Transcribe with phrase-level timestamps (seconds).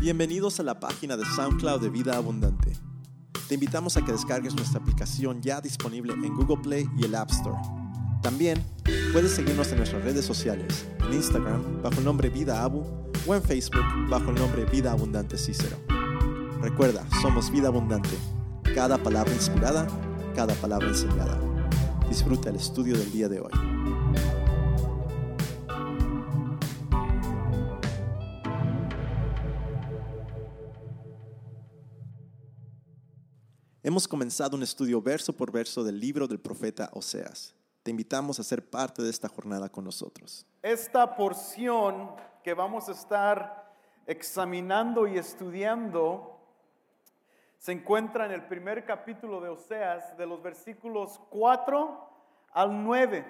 [0.00, 2.72] Bienvenidos a la página de SoundCloud de Vida Abundante.
[3.48, 7.30] Te invitamos a que descargues nuestra aplicación ya disponible en Google Play y el App
[7.30, 7.58] Store.
[8.22, 8.64] También
[9.12, 12.82] puedes seguirnos en nuestras redes sociales, en Instagram bajo el nombre Vida Abu
[13.26, 15.76] o en Facebook bajo el nombre Vida Abundante Cícero.
[16.62, 18.16] Recuerda, somos Vida Abundante.
[18.74, 19.86] Cada palabra inspirada,
[20.34, 21.38] cada palabra enseñada.
[22.08, 23.52] Disfruta el estudio del día de hoy.
[33.90, 37.56] Hemos comenzado un estudio verso por verso del libro del profeta Oseas.
[37.82, 40.46] Te invitamos a ser parte de esta jornada con nosotros.
[40.62, 42.12] Esta porción
[42.44, 43.74] que vamos a estar
[44.06, 46.38] examinando y estudiando
[47.58, 52.10] se encuentra en el primer capítulo de Oseas, de los versículos 4
[52.52, 53.26] al 9.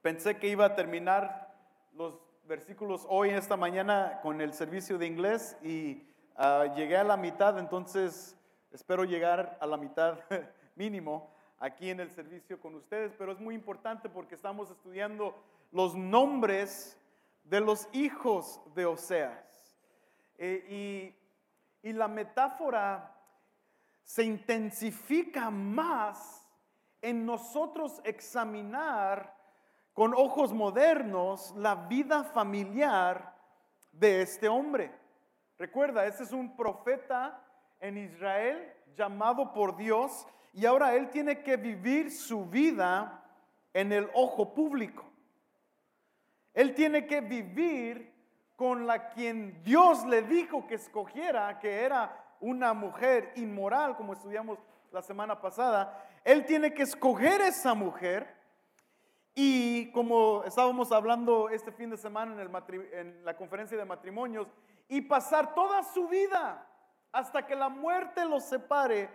[0.00, 1.54] Pensé que iba a terminar
[1.92, 2.18] los
[2.48, 6.02] versículos hoy esta mañana con el servicio de inglés y
[6.34, 8.38] ah, llegué a la mitad, entonces
[8.74, 10.18] Espero llegar a la mitad
[10.74, 11.30] mínimo
[11.60, 16.98] aquí en el servicio con ustedes, pero es muy importante porque estamos estudiando los nombres
[17.44, 19.78] de los hijos de Oseas.
[20.38, 21.14] Eh,
[21.84, 23.16] y, y la metáfora
[24.02, 26.44] se intensifica más
[27.00, 29.36] en nosotros examinar
[29.92, 33.36] con ojos modernos la vida familiar
[33.92, 34.90] de este hombre.
[35.58, 37.40] Recuerda, este es un profeta
[37.84, 43.22] en Israel llamado por Dios y ahora él tiene que vivir su vida
[43.74, 45.04] en el ojo público.
[46.54, 48.10] Él tiene que vivir
[48.56, 54.58] con la quien Dios le dijo que escogiera, que era una mujer inmoral, como estudiamos
[54.90, 56.08] la semana pasada.
[56.24, 58.34] Él tiene que escoger esa mujer
[59.34, 64.46] y como estábamos hablando este fin de semana en, en la conferencia de matrimonios,
[64.88, 66.66] y pasar toda su vida
[67.14, 69.08] hasta que la muerte los separe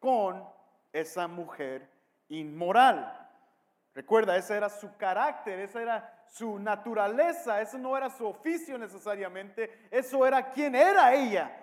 [0.00, 0.42] con
[0.92, 1.86] esa mujer
[2.30, 3.28] inmoral.
[3.94, 9.86] Recuerda, ese era su carácter, esa era su naturaleza, ese no era su oficio necesariamente,
[9.90, 11.54] eso era quien era ella.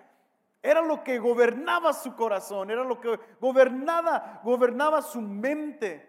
[0.62, 6.08] Era lo que gobernaba su corazón, era lo que gobernaba, gobernaba su mente.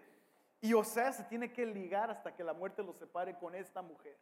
[0.60, 3.82] Y o sea, se tiene que ligar hasta que la muerte los separe con esta
[3.82, 4.16] mujer.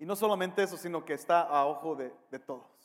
[0.00, 2.77] Y no solamente eso, sino que está a ojo de todos.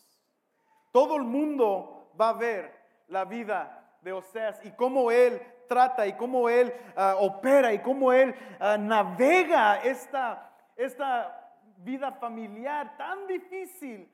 [0.94, 2.72] Todo el mundo va a ver
[3.08, 8.14] la vida de Oseas y cómo él trata y cómo él ah, opera y cómo
[8.14, 14.08] él ah, navega esta, esta vida familiar tan difícil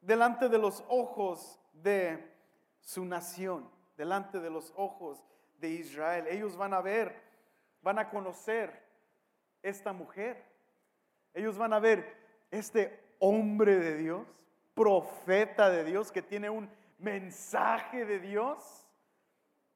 [0.00, 2.32] delante de los ojos de
[2.80, 5.22] su nación, delante de los ojos
[5.58, 6.26] de Israel.
[6.28, 7.20] Ellos van a ver,
[7.82, 8.82] van a conocer
[9.62, 10.42] esta mujer.
[11.34, 12.16] Ellos van a ver
[12.50, 14.26] este hombre de Dios
[14.74, 16.68] profeta de Dios, que tiene un
[16.98, 18.86] mensaje de Dios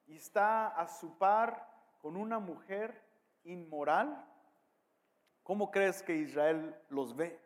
[0.07, 1.67] y está a su par
[2.01, 3.01] con una mujer
[3.43, 4.25] inmoral,
[5.43, 7.39] ¿cómo crees que Israel los ve?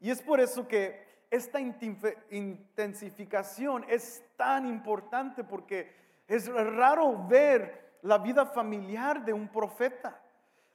[0.00, 5.94] Y es por eso que esta intensificación es tan importante porque
[6.28, 10.20] es raro ver la vida familiar de un profeta.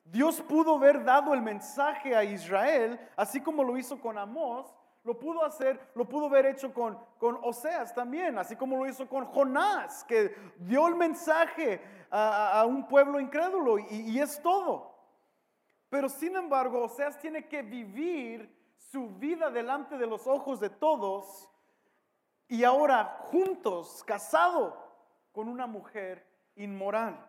[0.03, 4.73] Dios pudo haber dado el mensaje a Israel, así como lo hizo con Amós,
[5.03, 9.07] lo pudo hacer, lo pudo haber hecho con, con Oseas también, así como lo hizo
[9.07, 11.81] con Jonás, que dio el mensaje
[12.11, 14.95] a, un pueblo incrédulo y, y, es todo.
[15.89, 21.49] Pero sin embargo, Oseas tiene que vivir su vida delante de los ojos de todos
[22.47, 24.77] y ahora juntos, casado
[25.31, 27.27] con una mujer inmoral.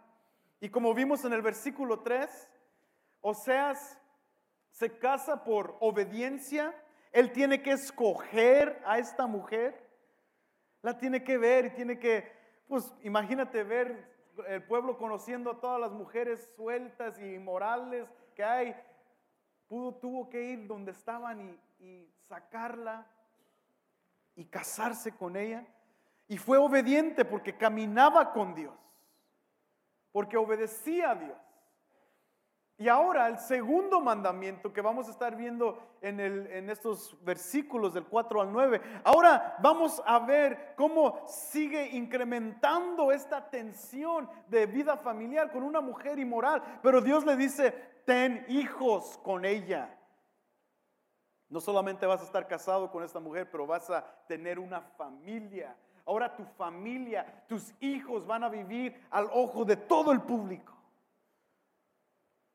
[0.60, 2.49] Y como vimos en el versículo 3,
[3.21, 3.99] Oseas
[4.71, 6.75] se casa por obediencia
[7.12, 9.88] él tiene que escoger a esta mujer.
[10.80, 12.32] La tiene que ver y tiene que,
[12.66, 14.10] pues imagínate ver
[14.48, 18.74] el pueblo conociendo a todas las mujeres sueltas y morales que hay.
[19.68, 21.41] Pudo, tuvo que ir donde estaban
[21.78, 23.06] y, y sacarla
[24.34, 25.66] y casarse con ella.
[26.28, 28.74] Y fue obediente porque caminaba con Dios,
[30.12, 31.36] porque obedecía a Dios.
[32.82, 38.40] Y ahora el segundo mandamiento que vamos a estar viendo en, estos versículos del 4
[38.40, 45.62] al 9, ahora vamos a ver cómo sigue incrementando esta tensión de vida familiar con
[45.62, 47.70] una mujer inmoral, pero Dios le dice,
[48.04, 49.96] ten hijos con ella.
[51.50, 55.76] No solamente vas a estar casado con esta mujer, pero vas a tener una familia.
[56.04, 60.81] Ahora tu familia, tus hijos van a vivir al ojo de todo el público.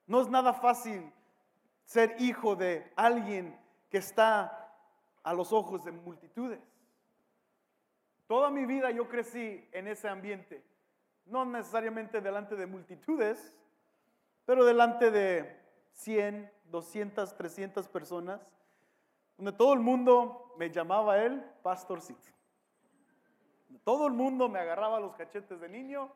[0.08, 1.12] No es nada fácil
[1.86, 3.58] ser hijo de alguien
[3.90, 4.74] que está
[5.24, 6.60] a los ojos de multitudes.
[8.28, 10.64] Toda mi vida yo crecí en ese ambiente,
[11.26, 13.54] no necesariamente delante de multitudes,
[14.46, 15.62] pero delante de
[15.92, 18.42] 100, 200, 300 personas,
[19.38, 22.32] donde todo el mundo me llamaba él pastorcito.
[23.84, 26.12] Todo el mundo me agarraba los cachetes de niño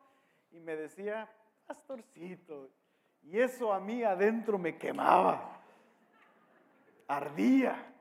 [0.51, 1.29] y me decía,
[1.67, 2.69] pastorcito.
[3.23, 5.61] Y eso a mí adentro me quemaba,
[7.07, 7.93] ardía.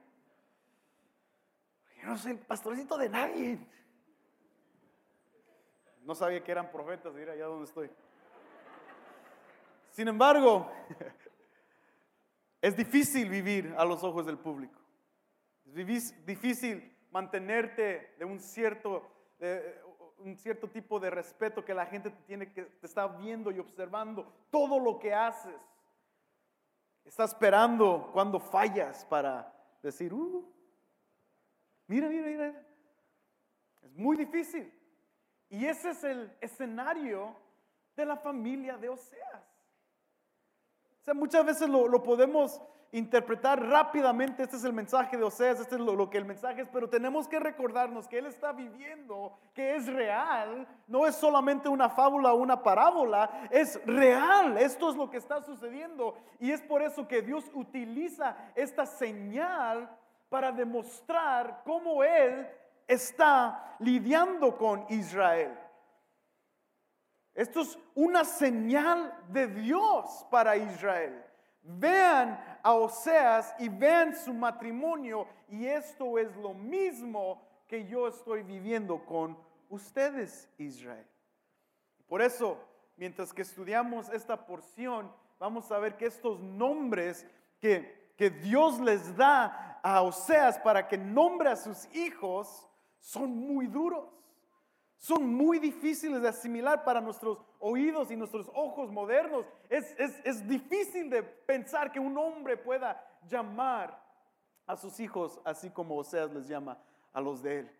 [2.00, 3.58] Yo no soy el pastorcito de nadie.
[6.02, 7.90] No sabía que eran profetas, mira allá donde estoy.
[9.90, 10.70] Sin embargo,
[12.62, 14.81] es difícil vivir a los ojos del público.
[15.67, 19.08] Es difícil mantenerte de un cierto,
[20.25, 23.58] un cierto tipo de respeto que la gente te, tiene que, te está viendo y
[23.58, 25.55] observando todo lo que haces.
[27.05, 29.52] Está esperando cuando fallas para
[29.82, 30.44] decir, uh,
[31.87, 32.67] mira, mira, mira.
[33.82, 34.72] Es muy difícil.
[35.49, 37.34] Y ese es el escenario
[37.96, 39.43] de la familia de Oseas.
[41.00, 42.61] O sea, muchas veces lo, podemos
[42.92, 46.69] interpretar rápidamente, este es el mensaje de Oseas, este es lo, que el mensaje es,
[46.69, 51.88] pero tenemos que recordarnos que Él está viviendo, que es real, no es solamente una
[51.88, 56.82] fábula o una parábola, es real, esto es lo que está sucediendo y es por
[56.82, 59.88] eso que Dios utiliza esta señal
[60.28, 62.48] para demostrar cómo Él
[62.88, 65.56] está lidiando con Israel.
[67.34, 71.25] Esto es una señal de Dios para Israel.
[71.62, 78.42] Vean a Oseas y vean su matrimonio y esto es lo mismo que yo estoy
[78.42, 79.36] viviendo con
[79.68, 81.06] ustedes, Israel.
[82.06, 82.58] Por eso,
[82.96, 87.26] mientras que estudiamos esta porción, vamos a ver que estos nombres
[87.60, 92.68] que, que Dios les da a Oseas para que nombre a sus hijos,
[93.00, 94.04] son muy duros.
[95.00, 99.47] Son muy difíciles de asimilar para nuestros oídos y nuestros ojos modernos.
[99.70, 103.99] Es, difícil de pensar que un hombre pueda llamar
[104.67, 106.76] a sus hijos así como Oseas les llama
[107.14, 107.70] a los de él.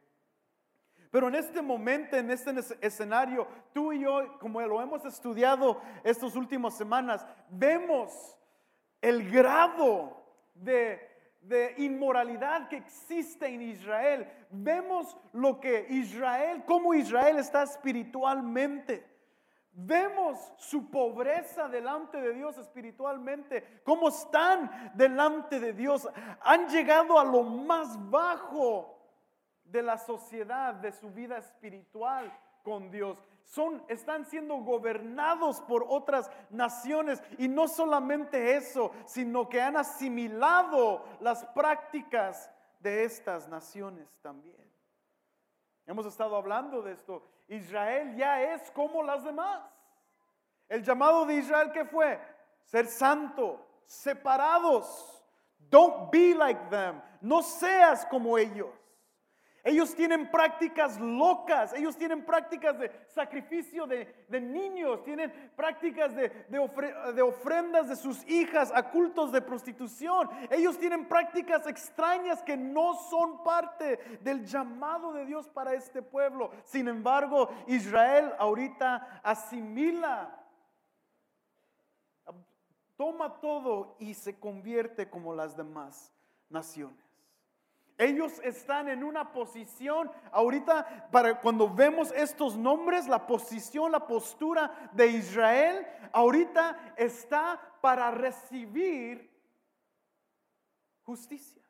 [1.11, 6.35] Pero en este momento, en este escenario, tú y yo, como lo hemos estudiado estas
[6.35, 8.35] últimas semanas, vemos
[9.03, 10.25] el grado
[10.55, 11.10] de
[11.41, 14.31] de inmoralidad que existe en Israel.
[14.51, 19.09] Vemos lo que Israel, cómo Israel está espiritualmente.
[19.73, 26.09] Vemos su pobreza delante de Dios espiritualmente, cómo están delante de Dios.
[26.43, 28.99] Han llegado a lo más bajo
[29.65, 36.31] de la sociedad, de su vida espiritual con Dios son, están siendo gobernados por otras
[36.51, 37.23] naciones.
[37.39, 42.51] Y no solamente eso, sino que han asimilado las prácticas
[42.81, 44.57] de estas naciones también.
[45.87, 47.23] Hemos estado hablando de esto.
[47.49, 49.61] Israel ya es como las demás.
[50.69, 52.21] El llamado de Israel que fue
[52.65, 55.21] ser santo, separados.
[55.69, 57.01] Don't be like them.
[57.21, 58.80] No seas como ellos.
[59.63, 67.89] Ellos tienen prácticas locas, ellos tienen prácticas de sacrificio de, niños, tienen prácticas de, ofrendas
[67.89, 70.31] de sus hijas a cultos de prostitución.
[70.51, 76.51] Ellos tienen prácticas extrañas que no son parte del llamado de Dios para este pueblo.
[76.65, 80.37] Sin embargo, Israel ahorita asimila,
[82.97, 86.13] toma todo y se convierte como las demás
[86.49, 87.10] naciones.
[88.01, 94.89] Ellos están en una posición, ahorita, para cuando vemos estos nombres, la posición, la postura
[94.95, 99.31] de Israel, ahorita está para recibir
[101.03, 101.63] justicia,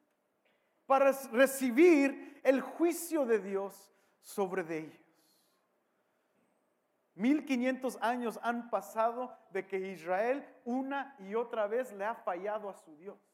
[0.86, 5.00] para recibir el juicio de Dios sobre de ellos.
[7.16, 12.74] 1500 años han pasado de que Israel una y otra vez le ha fallado a
[12.74, 13.29] su Dios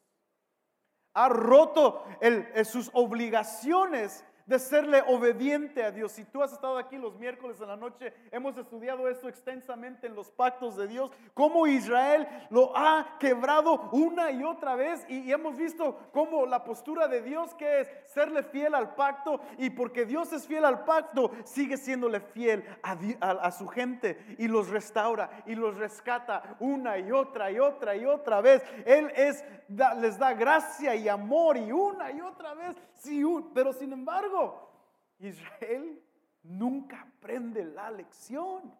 [1.17, 2.03] ha roto
[2.63, 6.13] sus obligaciones de serle obediente a Dios.
[6.13, 10.15] Si tú has estado aquí los miércoles en la noche, hemos estudiado esto extensamente en
[10.15, 15.57] los pactos de Dios, cómo Israel lo ha quebrado una y otra vez y, hemos
[15.57, 20.31] visto cómo la postura de Dios que es serle fiel al pacto y porque Dios
[20.31, 25.75] es fiel al pacto, sigue siéndole fiel a, su gente y los restaura y los
[25.75, 28.63] rescata una y otra y otra y otra vez.
[28.85, 29.43] Él es,
[29.99, 33.17] les da gracia y amor y una y otra vez, sí,
[33.53, 34.36] pero sin embargo,
[35.19, 36.01] Israel
[36.43, 38.73] nunca aprende la lección.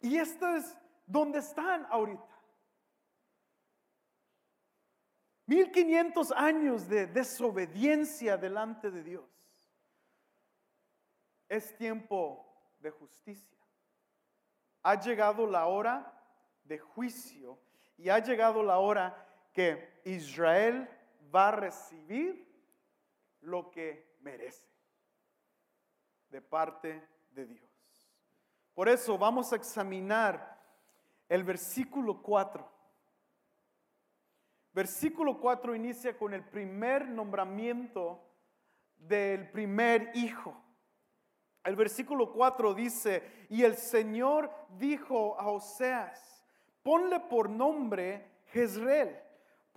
[0.00, 0.76] Y esto es
[1.06, 2.24] donde están ahorita.
[5.46, 9.24] 1500 años de desobediencia delante de Dios.
[11.48, 12.44] Es tiempo
[12.80, 13.58] de justicia.
[14.82, 16.12] Ha llegado la hora
[16.64, 17.58] de juicio
[17.96, 20.88] y ha llegado la hora que Israel
[21.34, 22.47] va a recibir
[23.40, 24.68] lo que merece
[26.30, 27.68] de parte de Dios.
[28.74, 30.58] Por eso vamos a examinar
[31.28, 32.78] el versículo 4.
[34.72, 38.22] Versículo 4 inicia con el primer nombramiento
[38.96, 40.62] del primer hijo.
[41.64, 46.44] El versículo 4 dice, y el Señor dijo a Oseas,
[46.82, 49.20] ponle por nombre Jezreel,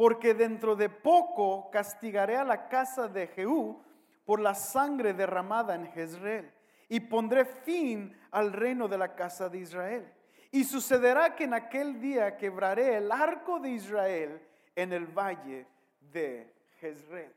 [0.01, 3.83] porque dentro de poco castigaré a la casa de Jehú
[4.25, 6.51] por la sangre derramada en Jezreel,
[6.89, 10.11] y pondré fin al reino de la casa de Israel.
[10.49, 14.41] Y sucederá que en aquel día quebraré el arco de Israel
[14.75, 15.67] en el valle
[15.99, 17.35] de Jezreel.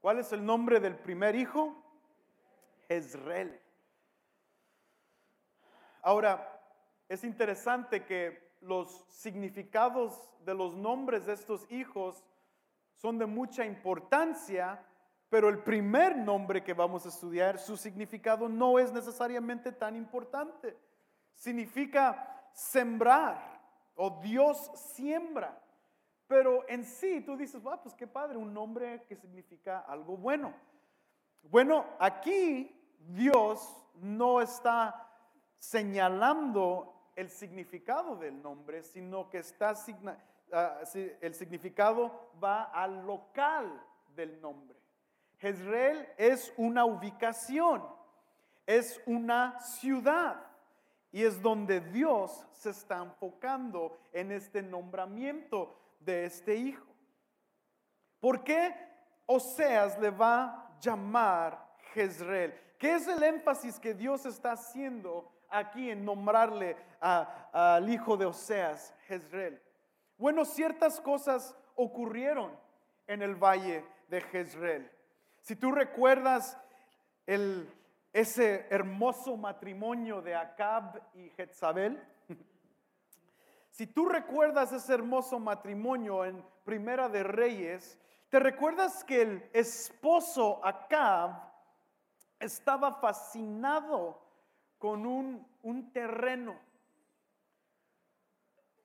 [0.00, 1.76] ¿Cuál es el nombre del primer hijo?
[2.88, 3.60] Jezreel.
[6.00, 6.62] Ahora,
[7.10, 12.24] es interesante que los significados de los nombres de estos hijos
[12.96, 14.84] son de mucha importancia,
[15.28, 20.76] pero el primer nombre que vamos a estudiar, su significado no es necesariamente tan importante.
[21.34, 23.60] Significa sembrar
[23.94, 25.60] o Dios siembra.
[26.26, 30.52] Pero en sí tú dices, ah, pues qué padre, un nombre que significa algo bueno.
[31.42, 35.08] Bueno, aquí Dios no está
[35.58, 39.74] señalando el significado del nombre, sino que está
[40.52, 40.80] ah,
[41.20, 43.82] el significado va al local
[44.14, 44.76] del nombre.
[45.38, 47.82] Jezreel es una ubicación,
[48.66, 50.46] es una ciudad
[51.10, 56.86] y es donde Dios se está enfocando en este nombramiento de este hijo.
[58.20, 58.74] ¿Por qué
[59.26, 62.54] Oseas le va a llamar Jezreel?
[62.78, 68.94] ¿Qué es el énfasis que Dios está haciendo aquí en nombrarle al hijo de Oseas,
[69.06, 69.60] Jezreel?
[70.18, 72.50] Bueno, ciertas cosas ocurrieron
[73.06, 74.90] en el valle de Jezreel.
[75.40, 76.58] Si tú recuerdas
[77.26, 77.72] el,
[78.12, 82.02] ese hermoso matrimonio de Acab y Jezabel,
[83.70, 87.98] si tú recuerdas ese hermoso matrimonio en Primera de Reyes,
[88.28, 91.46] ¿te recuerdas que el esposo Acab
[92.40, 94.25] estaba fascinado
[94.78, 96.58] con un, un terreno?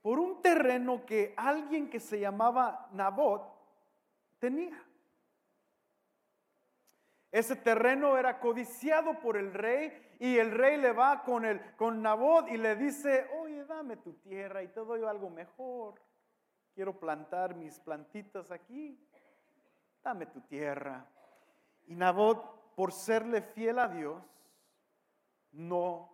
[0.01, 3.43] Por un terreno que alguien que se llamaba Nabot
[4.39, 4.83] tenía.
[7.31, 12.01] Ese terreno era codiciado por el rey y el rey le va con, el, con
[12.01, 15.95] Nabot y le dice, oye, dame tu tierra y te doy algo mejor.
[16.75, 18.99] Quiero plantar mis plantitas aquí.
[20.03, 21.05] Dame tu tierra.
[21.87, 24.21] Y Nabot, por serle fiel a Dios,
[25.51, 26.09] no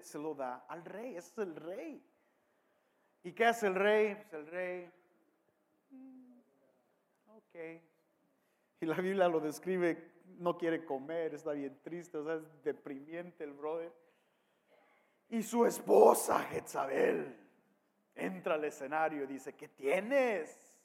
[0.00, 1.16] se lo da al rey.
[1.16, 2.02] Ese es el rey.
[3.22, 4.14] ¿Y qué hace el rey?
[4.14, 4.92] Pues el rey,
[5.90, 6.38] mm,
[7.28, 7.82] ok.
[8.80, 13.44] Y la Biblia lo describe no quiere comer, está bien triste, o sea, es deprimiente
[13.44, 13.92] el brother.
[15.28, 17.36] Y su esposa, Jezabel,
[18.14, 20.76] entra al escenario y dice, ¿qué tienes?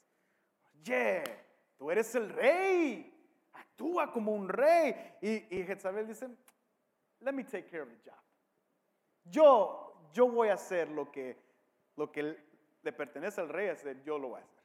[0.80, 1.22] Oye,
[1.76, 3.12] tú eres el rey,
[3.52, 4.94] actúa como un rey.
[5.20, 6.28] Y, y Jezabel dice,
[7.20, 8.18] let me take care of the job.
[9.24, 11.36] Yo, yo voy a hacer lo que,
[11.96, 12.36] lo que
[12.82, 14.64] le pertenece al rey hacer, yo lo voy a hacer.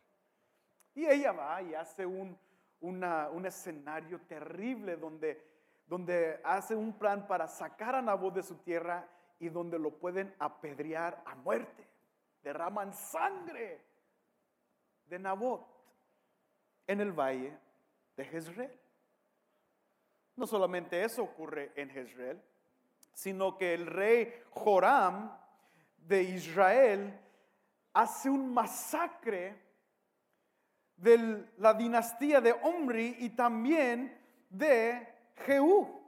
[0.96, 2.38] Y ella va y hace un,
[2.80, 5.42] un escenario terrible donde,
[5.86, 9.08] donde hace un plan para sacar a Nabot de su tierra
[9.40, 11.86] y donde lo pueden apedrear a muerte.
[12.42, 13.82] Derraman sangre
[15.06, 15.66] de Nabot
[16.88, 17.58] en el valle
[18.16, 18.80] de Jezreel.
[20.36, 22.42] No solamente eso ocurre en Jezreel,
[23.14, 25.32] sino que el rey Joram
[25.98, 27.20] de Israel
[27.94, 29.56] hace un masacre
[30.98, 34.18] de la dinastía de Omri y también
[34.50, 35.08] de
[35.46, 36.02] Jehú.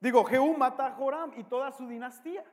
[0.00, 2.44] Digo, Jehú mata a Joram y toda su dinastía.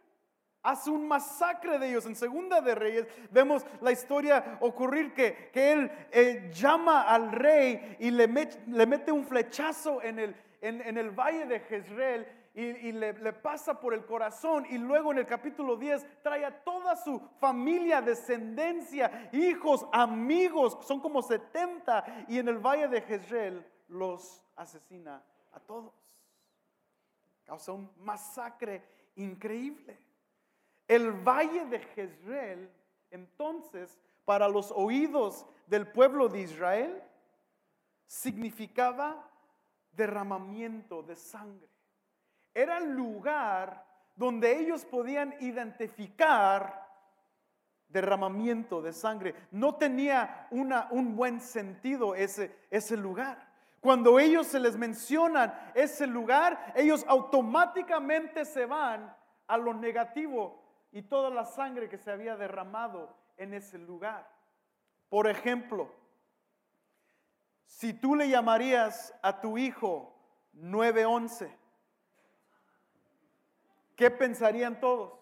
[0.63, 2.05] Hace un masacre de ellos.
[2.05, 8.10] En Segunda de Reyes vemos la historia ocurrir que, él eh, llama al rey y
[8.10, 8.27] le,
[8.67, 13.93] le, mete un flechazo en el, en el valle de Jezreel y, le, pasa por
[13.93, 19.88] el corazón y luego en el capítulo 10 trae a toda su familia, descendencia, hijos,
[19.91, 25.93] amigos, son como 70 y en el valle de Jezreel los asesina a todos.
[27.43, 28.84] Causa un masacre
[29.15, 29.98] increíble.
[30.93, 32.69] El valle de Jezreel
[33.09, 37.01] entonces para los oídos del pueblo de Israel
[38.05, 39.27] significaba
[39.91, 41.67] derramamiento de sangre.
[42.53, 43.83] Era el lugar
[44.15, 46.88] donde ellos podían identificar
[47.88, 49.33] derramamiento de sangre.
[49.50, 53.51] No tenía una, un buen sentido ese, ese lugar.
[53.79, 59.12] Cuando ellos se les mencionan ese lugar, ellos automáticamente se van
[59.47, 60.62] a lo negativo
[60.93, 64.29] y toda la sangre que se había derramado en ese lugar.
[65.09, 65.91] Por ejemplo,
[67.65, 70.15] si tú le llamarías a tu hijo
[70.53, 71.51] 911,
[73.95, 75.19] ¿qué pensarían todos?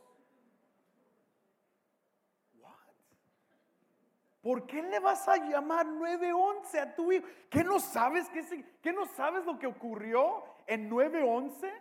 [4.42, 7.26] ¿Por qué le vas a llamar 911 a tu hijo?
[7.50, 11.72] ¿Qué no sabes qué, qué no sabes lo que ocurrió en 911?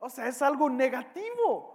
[0.00, 1.71] O sea, es algo negativo.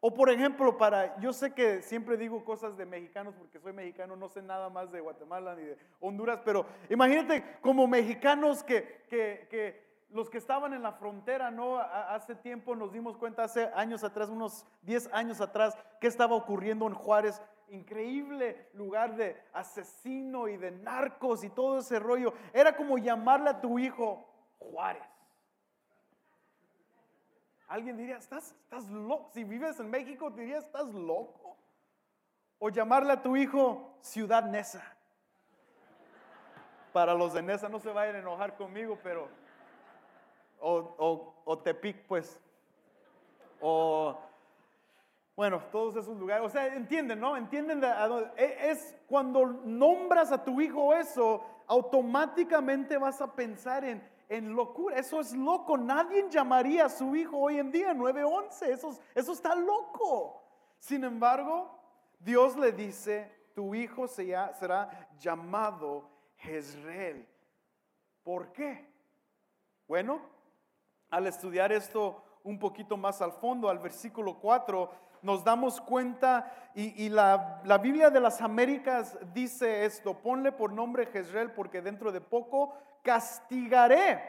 [0.00, 4.14] O por ejemplo, para, yo sé que siempre digo cosas de mexicanos porque soy mexicano,
[4.14, 9.48] no sé nada más de Guatemala ni de Honduras, pero imagínate como mexicanos que, que,
[9.50, 11.78] que los que estaban en la frontera, ¿no?
[11.78, 16.86] Hace tiempo nos dimos cuenta, hace años atrás, unos 10 años atrás, qué estaba ocurriendo
[16.86, 17.42] en Juárez.
[17.70, 22.32] Increíble lugar de asesino y de narcos y todo ese rollo.
[22.54, 24.26] Era como llamarle a tu hijo
[24.58, 25.02] Juárez.
[27.68, 29.28] Alguien diría, estás, estás loco.
[29.34, 31.56] Si vives en México, diría, estás loco.
[32.58, 34.82] O llamarle a tu hijo Ciudad Nesa.
[36.94, 39.28] Para los de Nesa no se vayan a enojar conmigo, pero.
[40.60, 41.62] O, o, o
[42.08, 42.40] pues.
[43.60, 44.18] O.
[45.36, 46.46] Bueno, todos esos lugares.
[46.46, 47.36] O sea, entienden, ¿no?
[47.36, 47.82] Entienden.
[48.36, 54.96] E, es cuando nombras a tu hijo eso, automáticamente vas a pensar en en locura.
[54.96, 55.76] Eso es loco.
[55.76, 58.72] Nadie llamaría a su hijo hoy en día 911.
[58.72, 60.42] Eso, eso está loco.
[60.78, 61.78] Sin embargo,
[62.18, 67.26] Dios le dice, tu hijo será llamado Jezreel.
[68.22, 68.86] ¿Por qué?
[69.86, 70.20] Bueno,
[71.10, 74.90] al estudiar esto un poquito más al fondo, al versículo 4,
[75.22, 81.06] nos damos cuenta y, la, la, Biblia de las Américas dice esto, ponle por nombre
[81.06, 84.22] Jezreel porque dentro de poco castigaré.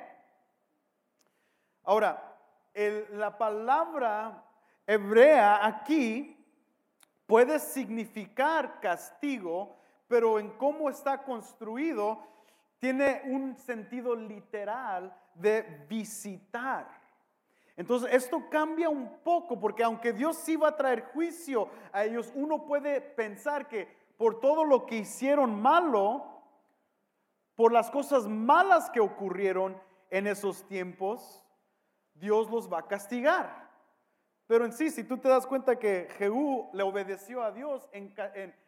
[1.83, 2.37] Ahora,
[3.11, 4.43] la palabra
[4.85, 6.35] hebrea aquí
[7.25, 9.75] puede significar castigo,
[10.07, 12.23] pero en cómo está construido
[12.79, 16.87] tiene un sentido literal de visitar.
[17.75, 22.31] Entonces esto cambia un poco porque aunque Dios sí va a traer juicio a ellos,
[22.35, 26.38] uno puede pensar que por todo lo que hicieron malo,
[27.59, 29.77] por las cosas malas que ocurrieron
[30.09, 31.45] en esos tiempos,
[32.13, 33.69] Dios los va a castigar.
[34.47, 38.15] Pero en sí, si tú te das cuenta que Jehú le obedeció a Dios en,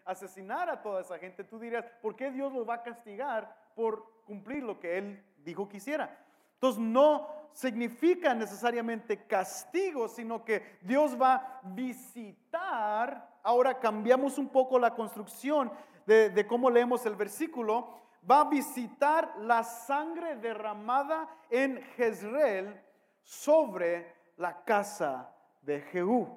[0.04, 4.24] asesinar a toda esa gente, tú dirías, ¿por qué Dios los va a castigar por
[4.26, 6.20] cumplir lo que él dijo que hiciera?
[6.56, 13.40] Entonces no significa necesariamente castigo, sino que Dios va a visitar.
[13.42, 15.72] Ahora cambiamos un poco la construcción
[16.06, 22.82] de, de cómo leemos el versículo va a visitar la sangre derramada en Jezreel
[23.24, 26.28] sobre la casa de Jehú.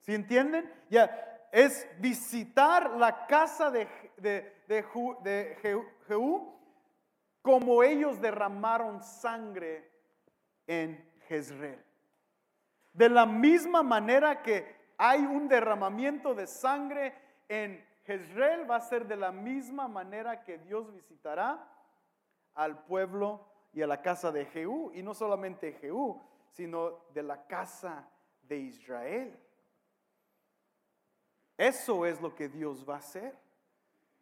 [0.00, 0.70] ¿Sí entienden?
[0.90, 3.86] Ya, es visitar la casa de,
[6.06, 6.58] Jehú
[7.42, 9.90] como ellos derramaron sangre
[10.66, 11.84] en Jezreel.
[12.92, 17.14] De la misma manera que hay un derramamiento de sangre
[17.48, 21.66] en Jezreel va a ser de la misma manera que Dios visitará
[22.54, 26.20] al pueblo y a la casa de Jehú, y no solamente Jehú,
[26.50, 28.06] sino de la casa
[28.42, 29.38] de Israel.
[31.56, 33.34] Eso es lo que Dios va a hacer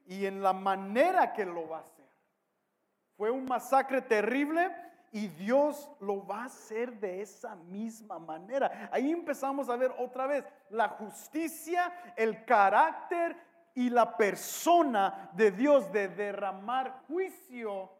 [0.06, 2.06] y en la manera que lo va a hacer.
[3.16, 4.70] Fue un masacre terrible
[5.12, 8.88] y Dios lo va a hacer de esa misma manera.
[8.92, 15.90] Ahí empezamos a ver otra vez la justicia, el carácter y la persona de Dios
[15.92, 17.90] de derramar juicio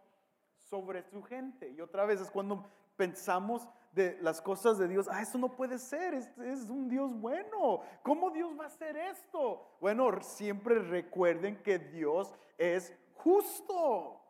[0.62, 1.68] sobre su gente.
[1.70, 2.64] Y otra vez es cuando
[2.96, 7.12] pensamos de las cosas de Dios, ah, eso no puede ser, es, es, un Dios
[7.18, 7.80] bueno.
[8.02, 9.76] ¿Cómo Dios va a hacer esto?
[9.80, 14.20] Bueno, siempre recuerden que Dios es justo.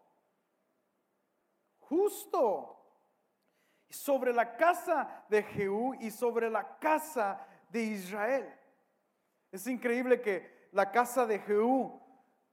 [1.80, 2.76] Justo.
[3.90, 8.54] Sobre la casa de Jehú y sobre la casa de Israel.
[9.50, 12.00] Es increíble que la casa de Jehú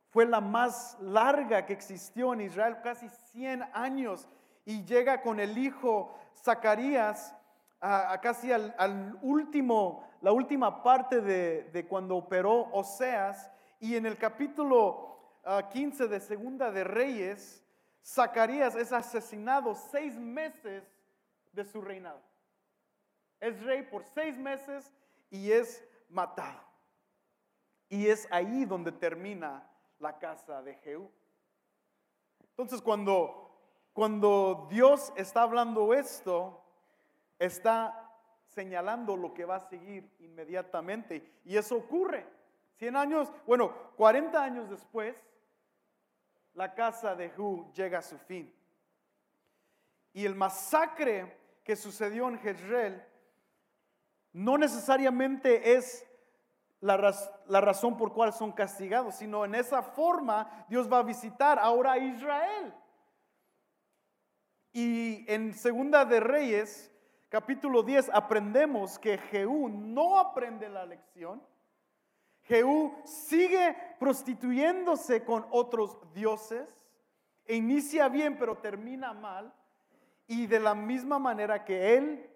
[0.10, 4.28] fue la más larga que existió en Israel, casi 100 años,
[4.66, 7.34] y llega con el hijo Zacarías
[7.80, 15.20] a, casi al, último, la última parte de, cuando operó Oseas, Y en el capítulo
[15.72, 17.64] 15 ah, de Segunda de Reyes,
[18.04, 20.84] Zacarías es asesinado seis meses
[21.52, 22.22] de su reinado.
[23.40, 24.92] Es rey por seis meses
[25.30, 26.67] y es matado.
[27.90, 29.70] Y es ahí donde termina
[30.00, 31.10] la casa de Jehú.
[32.42, 33.52] Entonces cuando,
[33.94, 36.62] cuando Dios está hablando esto,
[37.40, 38.08] está
[38.48, 41.40] señalando lo que va a seguir inmediatamente.
[41.46, 42.26] Y eso ocurre.
[42.78, 45.16] 100 años, bueno, 40 años después,
[46.54, 48.54] la casa de Jehú llega a su fin.
[50.14, 53.06] Y el masacre que sucedió en Jezreel
[54.34, 56.07] no necesariamente es
[56.82, 56.98] la,
[57.62, 61.98] razón por cual son castigados, sino en esa forma Dios va a visitar ahora a
[61.98, 62.74] Israel.
[64.72, 66.92] Y en Segunda de Reyes,
[67.30, 71.42] capítulo 10, aprendemos que Jehú no aprende la lección.
[72.44, 76.86] Jehú sigue prostituyéndose con otros dioses
[77.46, 79.52] e inicia bien pero termina mal.
[80.28, 82.30] Y de la misma manera que él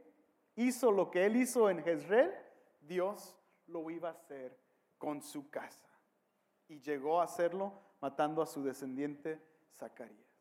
[0.56, 2.34] hizo lo que él hizo en Jezreel,
[2.82, 3.38] Dios
[3.72, 4.58] lo iba a hacer
[4.98, 5.88] con su casa.
[6.68, 9.42] Y llegó a hacerlo matando a su descendiente
[9.76, 10.32] Zacarías.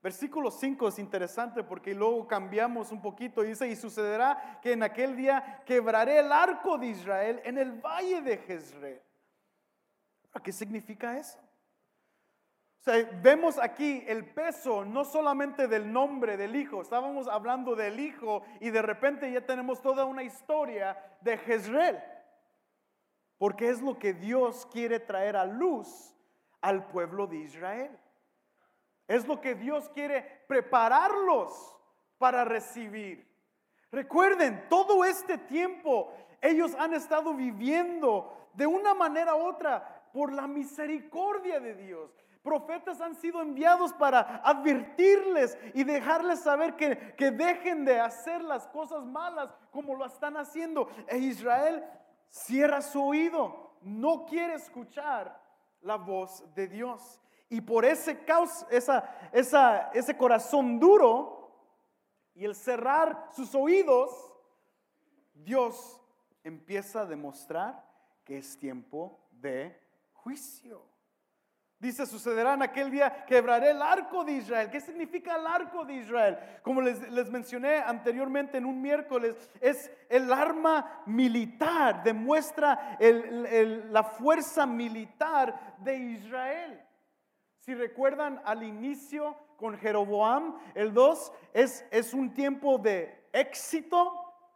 [0.00, 3.42] Versículo 5 es interesante porque luego cambiamos un poquito.
[3.42, 8.22] Dice, y sucederá que en aquel día quebraré el arco de Israel en el valle
[8.22, 9.02] de Jezreel.
[10.42, 11.38] ¿Qué significa eso?
[12.80, 17.98] O sea, vemos aquí el peso no solamente del nombre del hijo, estábamos hablando del
[17.98, 21.98] hijo y de repente ya tenemos toda una historia de Jezreel,
[23.36, 26.14] porque es lo que Dios quiere traer a luz
[26.60, 27.98] al pueblo de Israel.
[29.06, 31.76] Es lo que Dios quiere prepararlos
[32.18, 33.26] para recibir.
[33.90, 40.46] Recuerden, todo este tiempo ellos han estado viviendo de una manera u otra por la
[40.46, 42.10] misericordia de Dios.
[42.48, 48.66] Profetas han sido enviados para advertirles y dejarles saber que, que dejen de hacer las
[48.68, 50.88] cosas malas como lo están haciendo.
[51.08, 51.84] E Israel
[52.30, 55.38] cierra su oído, no quiere escuchar
[55.82, 57.20] la voz de Dios.
[57.50, 61.52] Y por ese, caos, esa, esa, ese corazón duro
[62.34, 64.10] y el cerrar sus oídos,
[65.34, 66.00] Dios
[66.44, 67.84] empieza a demostrar
[68.24, 69.78] que es tiempo de
[70.14, 70.97] juicio.
[71.80, 74.68] Dice, sucederá en aquel día, quebraré el arco de Israel.
[74.68, 76.36] ¿Qué significa el arco de Israel?
[76.62, 84.66] Como les, les mencioné anteriormente en un miércoles, es el arma militar, demuestra la fuerza
[84.66, 86.84] militar de Israel.
[87.60, 94.12] Si recuerdan al inicio con Jeroboam, el 2 es, es un tiempo de éxito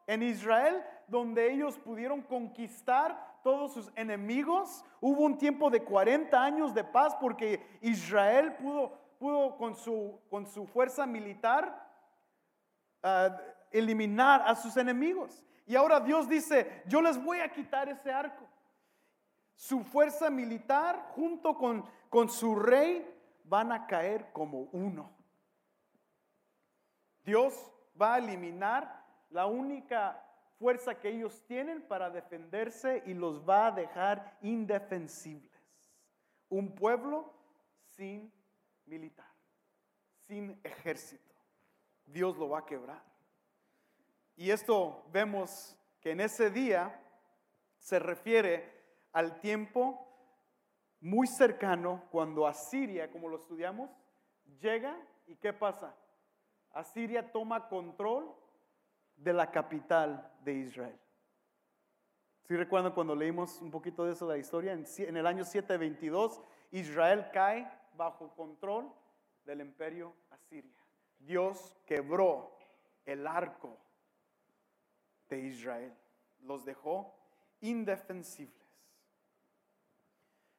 [0.08, 4.85] en Israel, donde ellos pudieron conquistar todos sus enemigos.
[5.00, 10.46] Hubo un tiempo de 40 años de paz porque Israel pudo, pudo con, su, con
[10.46, 11.88] su fuerza militar
[13.02, 13.37] ah,
[13.70, 15.44] eliminar a sus enemigos.
[15.66, 18.46] Y ahora Dios dice, yo les voy a quitar ese arco.
[19.55, 23.09] Su fuerza militar junto con, con su rey
[23.44, 25.11] van a caer como uno.
[27.24, 30.20] Dios va a eliminar la única
[30.62, 35.51] fuerza que ellos tienen para defenderse y los va a dejar indefensibles.
[36.48, 37.35] Un pueblo
[37.96, 38.33] sin
[38.87, 39.27] militar,
[40.29, 41.35] sin ejército.
[42.07, 43.03] Dios lo va a quebrar.
[44.37, 46.96] Y esto vemos que en ese día
[47.79, 48.72] se refiere
[49.12, 50.07] al tiempo
[51.01, 53.90] muy cercano cuando Asiria, como lo estudiamos,
[54.61, 54.96] llega
[55.27, 55.92] y ¿qué pasa?
[56.70, 58.41] Asiria toma control
[59.16, 60.98] de la capital de Israel.
[62.44, 64.72] Si recuerdan cuando leímos un poquito de eso de la historia?
[64.72, 68.92] En, el año 722, Israel cae bajo control
[69.44, 70.77] del imperio asiria.
[71.18, 72.57] Dios quebró
[73.07, 73.79] el arco
[75.29, 75.94] de Israel,
[76.40, 77.14] los dejó
[77.61, 78.61] indefensibles.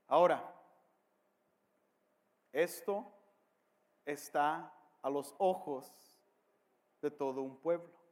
[0.08, 0.54] Ahora,
[2.52, 3.12] esto
[4.06, 5.92] está a los ojos
[7.02, 8.03] de todo un pueblo.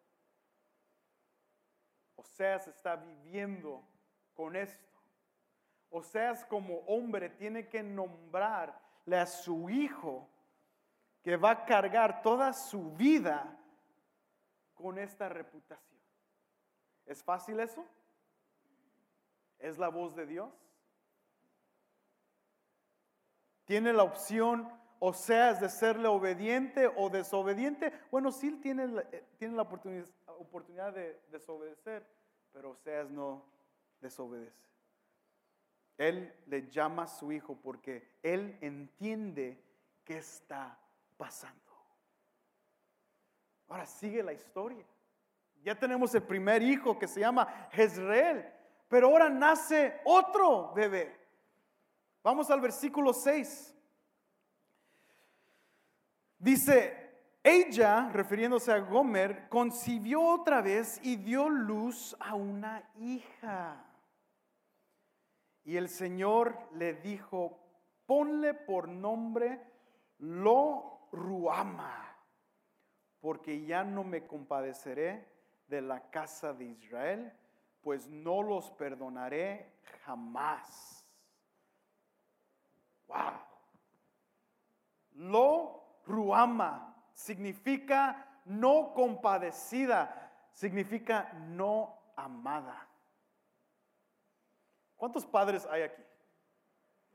[2.21, 3.83] Oseas está viviendo
[4.35, 4.87] con esto.
[5.89, 10.29] Oseas como hombre tiene que nombrarle a su hijo
[11.23, 13.57] que va a cargar toda su vida
[14.75, 15.99] con esta reputación.
[17.07, 17.83] ¿Es fácil eso?
[19.57, 20.53] ¿Es la voz de Dios?
[23.65, 27.91] ¿Tiene la opción Oseas de serle obediente o desobediente?
[28.11, 30.05] Bueno, sí tiene, eh, tiene la oportunidad,
[30.41, 32.05] oportunidad de desobedecer,
[32.51, 33.45] pero Oseas no
[33.99, 34.69] desobedece.
[35.97, 39.63] Él le llama a su hijo porque él entiende
[40.03, 40.77] qué está
[41.17, 41.59] pasando.
[43.67, 44.85] Ahora sigue la historia.
[45.63, 48.51] Ya tenemos el primer hijo que se llama Jezreel,
[48.87, 51.15] pero ahora nace otro bebé.
[52.23, 53.75] Vamos al versículo 6.
[56.39, 57.00] Dice,
[57.43, 63.83] ella, refiriéndose a Gomer, concibió otra vez y dio luz a una hija.
[65.63, 67.57] Y el Señor le dijo,
[68.05, 69.59] ponle por nombre
[70.19, 72.15] Lo Ruama,
[73.19, 75.27] porque ya no me compadeceré
[75.67, 77.33] de la casa de Israel,
[77.81, 81.03] pues no los perdonaré jamás.
[83.07, 83.33] Wow.
[85.13, 86.90] Lo Ruama
[87.21, 92.87] significa no compadecida, significa no amada.
[94.97, 96.01] ¿Cuántos padres hay aquí?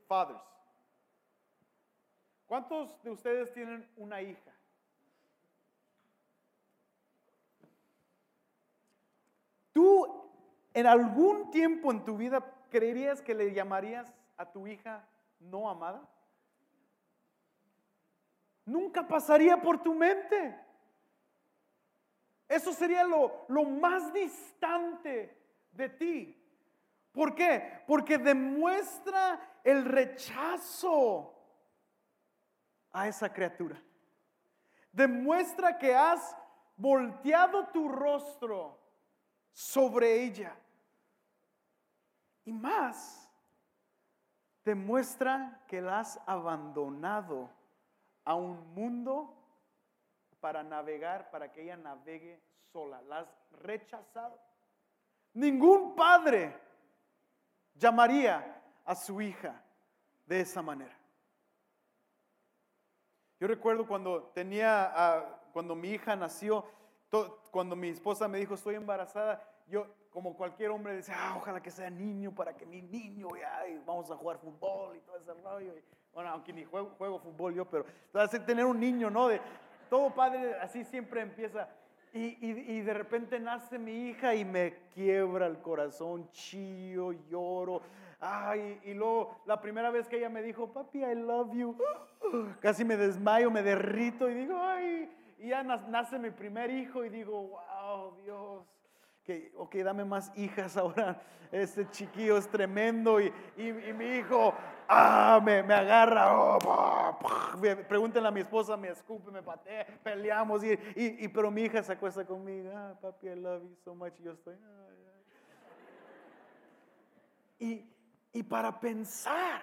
[0.07, 0.43] Fathers.
[2.45, 4.53] ¿Cuántos de ustedes tienen una hija?
[9.73, 10.31] ¿Tú
[10.73, 15.05] en algún tiempo en tu vida creerías que le llamarías a tu hija
[15.39, 16.07] no amada?
[18.67, 20.59] Nunca pasaría por tu mente.
[22.49, 26.43] Eso sería lo, lo más distante de ti.
[27.13, 27.81] ¿Por qué?
[27.87, 31.33] Porque demuestra el rechazo
[32.91, 33.81] a esa criatura.
[34.91, 36.35] Demuestra que has
[36.75, 38.77] volteado tu rostro
[39.53, 40.53] sobre ella.
[42.43, 43.31] Y más,
[44.65, 47.56] demuestra que la has abandonado
[48.27, 49.33] a un mundo
[50.41, 52.41] para navegar, para que ella navegue
[52.73, 53.01] sola.
[53.03, 53.27] La has
[53.61, 54.37] rechazado.
[55.33, 56.53] Ningún padre
[57.73, 59.63] llamaría a su hija
[60.25, 60.93] de esa manera.
[63.39, 66.65] Yo recuerdo cuando tenía, cuando mi hija nació,
[67.49, 71.71] cuando mi esposa me dijo estoy embarazada, yo como cualquier hombre decía, ah, ojalá que
[71.71, 75.75] sea niño para que mi niño, ya, vamos a jugar fútbol y todo ese rollo.
[76.17, 77.85] Bueno, aunque ni juego, juego fútbol yo, pero
[78.43, 79.27] tener un niño, ¿no?
[79.27, 79.39] De,
[79.87, 81.69] todo padre así siempre empieza,
[82.11, 87.83] y, de repente nace mi hija y me quiebra el corazón, chío, lloro.
[88.19, 91.77] Ay, y luego la primera vez que ella me dijo, papi, I love you,
[92.61, 97.09] casi me desmayo, me derrito y digo, ay, y ya nace mi primer hijo y
[97.09, 98.65] digo, wow, Dios,
[99.23, 104.55] que, ok, dame más hijas ahora, este chiquillo es tremendo y, y mi hijo,
[104.87, 107.19] ah, me, me agarra, oh,
[107.87, 111.93] pregúntenle a mi esposa, me escupe, me patea, peleamos, y, y, pero mi hija se
[111.93, 114.55] acuesta conmigo, ah, papi, I love you so much, y yo estoy,
[117.59, 117.89] Y,
[118.33, 119.61] y para pensar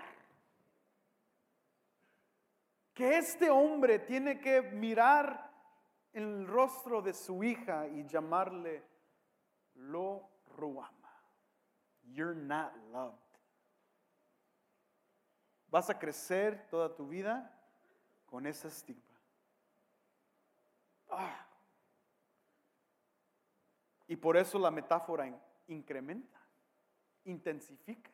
[2.92, 5.52] que este hombre tiene que mirar
[6.12, 8.82] el rostro de su hija y llamarle
[9.74, 11.10] lo ruama.
[12.12, 13.23] You're not loved.
[15.74, 17.52] Vas a crecer toda tu vida
[18.26, 19.18] con ese estigma.
[21.10, 21.44] Ah.
[24.06, 25.28] Y por eso la metáfora
[25.66, 26.38] incrementa,
[27.24, 28.12] intensifica,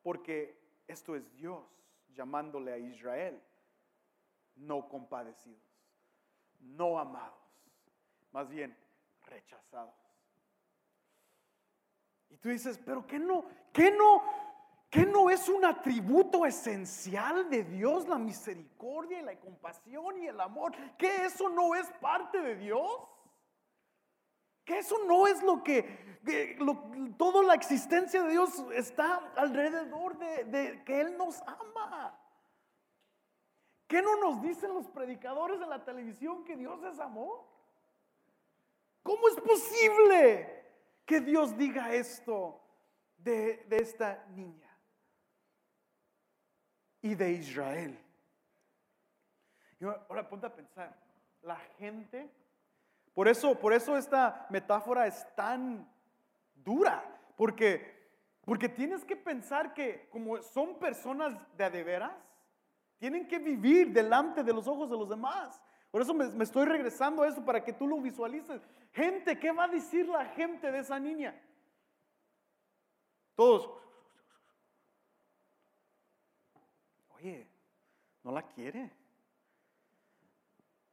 [0.00, 1.64] porque esto es Dios
[2.14, 3.42] llamándole a Israel
[4.54, 5.60] no compadecidos,
[6.60, 7.34] no amados,
[8.30, 8.78] más bien
[9.24, 9.92] rechazados.
[12.30, 13.44] Y tú dices, pero ¿qué no?
[13.72, 14.51] ¿Qué no?
[14.92, 20.38] ¿Qué no es un atributo esencial de Dios la misericordia y la compasión y el
[20.38, 20.72] amor?
[20.98, 23.00] ¿Que eso no es parte de Dios?
[24.66, 25.82] ¿Que eso no es lo que,
[27.16, 32.14] toda la existencia de Dios está alrededor de, de que Él nos ama?
[33.86, 37.46] ¿Qué no nos dicen los predicadores en la televisión que Dios es amor?
[39.02, 40.66] ¿Cómo es posible
[41.06, 42.60] que Dios diga esto
[43.16, 44.71] de, de esta niña?
[47.02, 47.98] Y de Israel.
[49.80, 50.96] Y ahora ponte a pensar,
[51.42, 52.30] la gente,
[53.12, 55.86] por eso, por eso esta metáfora es tan
[56.54, 57.04] dura,
[57.36, 58.08] porque,
[58.44, 62.12] porque tienes que pensar que como son personas de adeveras,
[62.98, 65.60] tienen que vivir delante de los ojos de los demás.
[65.90, 68.62] Por eso me, me estoy regresando a eso para que tú lo visualices.
[68.92, 71.34] Gente, ¿qué va a decir la gente de esa niña?
[73.34, 73.68] Todos,
[78.22, 78.90] no la quiere.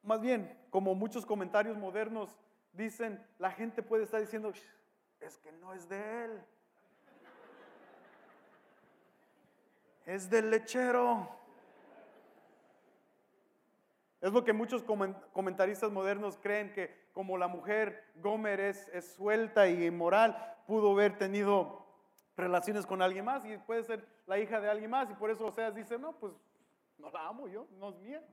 [0.04, 2.30] Más bien, como muchos comentarios modernos
[2.74, 4.54] dicen, la gente puede estar diciendo,
[5.20, 6.42] es que no es de él.
[10.10, 11.30] es del lechero.
[14.22, 14.84] Es lo que muchos
[15.32, 21.18] comentaristas modernos creen que como la mujer Gomer es, es suelta y inmoral, pudo haber
[21.18, 21.86] tenido
[22.40, 25.46] relaciones con alguien más y puede ser la hija de alguien más y por eso
[25.46, 26.34] Oseas dice, no, pues
[26.98, 28.24] no la amo yo, no es mía.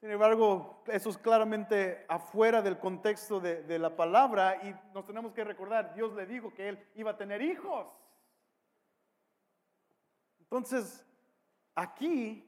[0.00, 5.44] Sin embargo, eso es claramente afuera del contexto de, la palabra y nos tenemos que
[5.44, 7.86] recordar, Dios le dijo que él iba a tener hijos.
[10.40, 11.06] Entonces,
[11.74, 12.46] aquí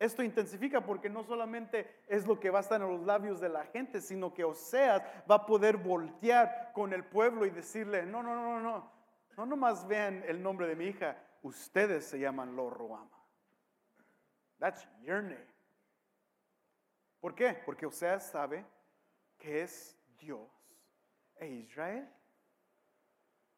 [0.00, 3.50] esto intensifica porque no solamente es lo que va a estar en los labios de
[3.50, 8.22] la gente, sino que Oseas va a poder voltear con el pueblo y decirle, no,
[8.22, 8.95] no, no, no,
[9.36, 13.16] no, no nomás vean el nombre de mi hija, ustedes se llaman Lorroama.
[14.58, 15.56] That's your name.
[17.20, 17.60] ¿Por qué?
[17.64, 18.64] Porque Oseas sabe
[19.38, 20.48] que es Dios
[21.36, 22.08] e Israel.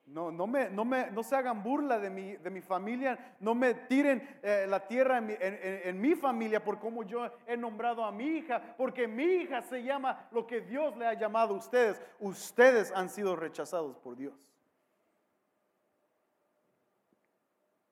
[0.06, 3.54] No, no, me, no, me, no se hagan burla de mi, de mi familia, no
[3.54, 8.02] me tiren eh, la tierra en mi, en mi, familia por cómo yo he nombrado
[8.02, 11.58] a mi hija, porque mi hija se llama lo que Dios le ha llamado a
[11.58, 12.00] ustedes.
[12.20, 14.57] Ustedes han sido rechazados por Dios.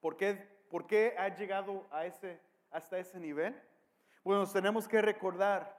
[0.01, 0.35] ¿Por qué,
[0.69, 2.39] por qué ha llegado a ese,
[2.71, 3.59] hasta ese nivel?
[4.23, 5.77] Bueno, tenemos que recordar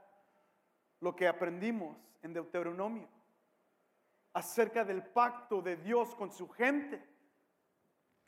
[1.01, 3.09] lo que aprendimos en Deuteronomio
[4.33, 7.03] acerca del pacto de Dios con su gente.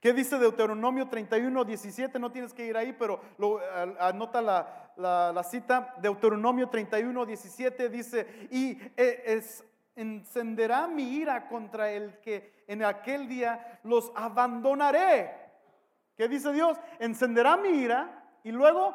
[0.00, 2.18] ¿Qué dice Deuteronomio 31, 17?
[2.18, 3.20] No tienes que ir ahí, pero
[3.98, 5.94] anota la, la, cita.
[6.00, 9.62] Deuteronomio 31, 17 dice, y e, es,
[9.94, 15.49] encenderá mi ira contra el que en aquel día los abandonaré.
[16.20, 16.76] ¿Qué dice Dios?
[16.98, 18.94] Encenderá mi ira y luego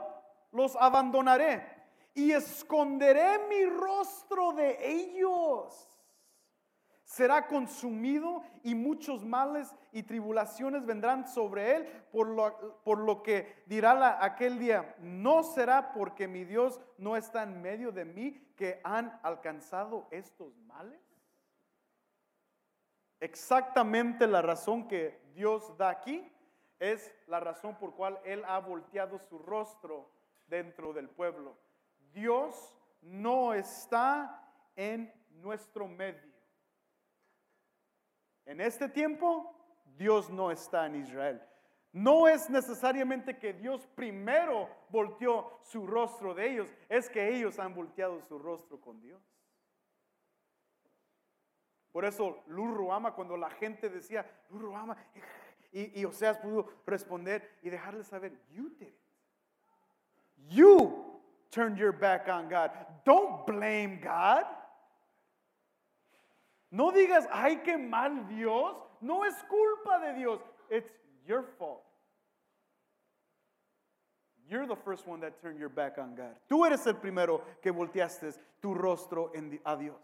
[0.51, 1.65] los abandonaré.
[2.13, 5.89] Y esconderé mi rostro de ellos
[7.03, 13.63] será consumido y muchos males y tribulaciones vendrán sobre él, por lo, por lo que
[13.65, 18.81] dirá aquel día, no será porque mi Dios no está en medio de mí que
[18.83, 20.99] han alcanzado estos males.
[23.19, 26.31] Exactamente la razón que Dios da aquí
[26.79, 30.09] es la razón por cual Él ha volteado su rostro
[30.47, 31.57] dentro del pueblo.
[32.13, 36.33] Dios no está en nuestro medio.
[38.45, 39.55] En este tiempo,
[39.97, 41.41] Dios no está en Israel.
[41.91, 47.73] No es necesariamente que Dios primero volteó su rostro de ellos, es que ellos han
[47.73, 49.21] volteado su rostro con Dios.
[51.93, 54.97] Por eso Lurruama, cuando la gente decía, Lurruama,
[55.75, 58.95] y, y Oseas pudo responder y dejarle saber, you did it.
[60.49, 60.93] You
[61.51, 62.71] turned your back on God.
[63.03, 64.45] Don't blame God.
[66.71, 68.75] No digas, ay, qué mal Dios.
[69.01, 70.39] No es culpa de Dios.
[70.69, 70.89] It's
[71.27, 71.83] your fault.
[74.49, 76.35] You're the first one that turned your back on God.
[76.49, 79.99] Tú eres el primero que volteaste tu rostro en, a Dios.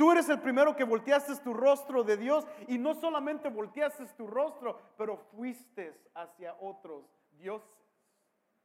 [0.00, 4.26] Tú eres el primero que volteaste tu rostro de Dios y no solamente volteaste tu
[4.26, 7.68] rostro, pero fuiste hacia otros dioses.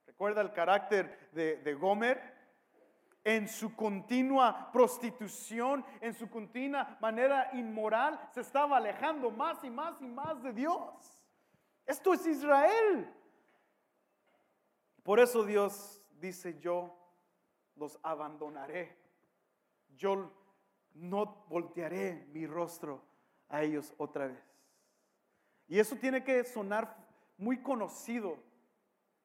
[0.07, 2.21] Recuerda el carácter de, de Gomer
[3.25, 10.01] en su continua prostitución, en su continua manera inmoral, se estaba alejando más y más
[10.01, 11.19] y más de Dios.
[11.85, 13.13] Esto es Israel.
[15.03, 16.97] Por eso Dios dice, yo
[17.75, 18.97] los abandonaré.
[19.97, 20.31] Yo
[20.95, 23.01] no voltearé mi rostro
[23.49, 24.43] a ellos otra vez.
[25.67, 26.95] Y eso tiene que sonar
[27.37, 28.37] muy conocido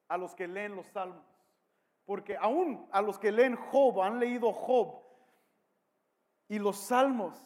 [0.09, 1.25] a los que leen los salmos.
[2.05, 5.01] Porque aún a los que leen Job, han leído Job
[6.49, 7.41] y los salmos,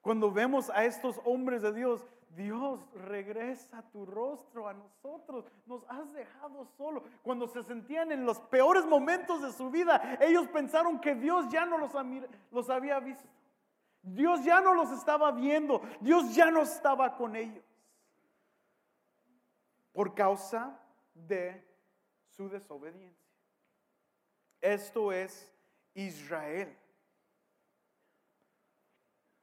[0.00, 6.12] cuando vemos a estos hombres de Dios, Dios regresa tu rostro a nosotros, nos has
[6.12, 7.04] dejado solo.
[7.22, 11.66] Cuando se sentían en los peores momentos de su vida, ellos pensaron que Dios ya
[11.66, 11.92] no los,
[12.50, 13.28] los había visto.
[14.02, 17.64] Dios ya no los estaba viendo, Dios ya no estaba con ellos.
[19.92, 20.78] Por causa
[21.14, 21.64] de
[22.28, 23.22] su desobediencia.
[24.60, 25.52] Esto es
[25.94, 26.76] Israel.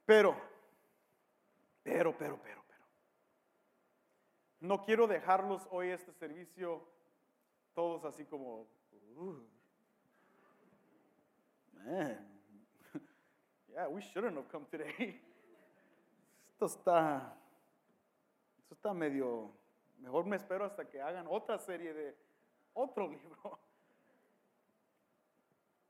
[0.06, 0.36] Pero,
[1.84, 2.86] pero, pero, pero, pero.
[4.60, 6.88] No quiero dejarlos hoy este servicio
[7.74, 8.68] todos así como,
[9.16, 9.46] uh,
[13.74, 15.20] yeah, we shouldn't have come today.
[16.54, 17.34] Esto está,
[18.60, 19.52] esto está medio,
[20.00, 22.16] mejor me espero hasta que hagan otra serie de
[22.74, 23.60] otro libro.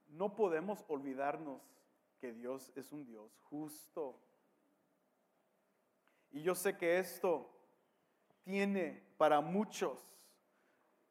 [0.10, 1.62] No podemos olvidarnos
[2.20, 4.20] que Dios es un Dios justo.
[6.32, 7.50] Y yo sé que esto
[8.44, 10.19] tiene para muchos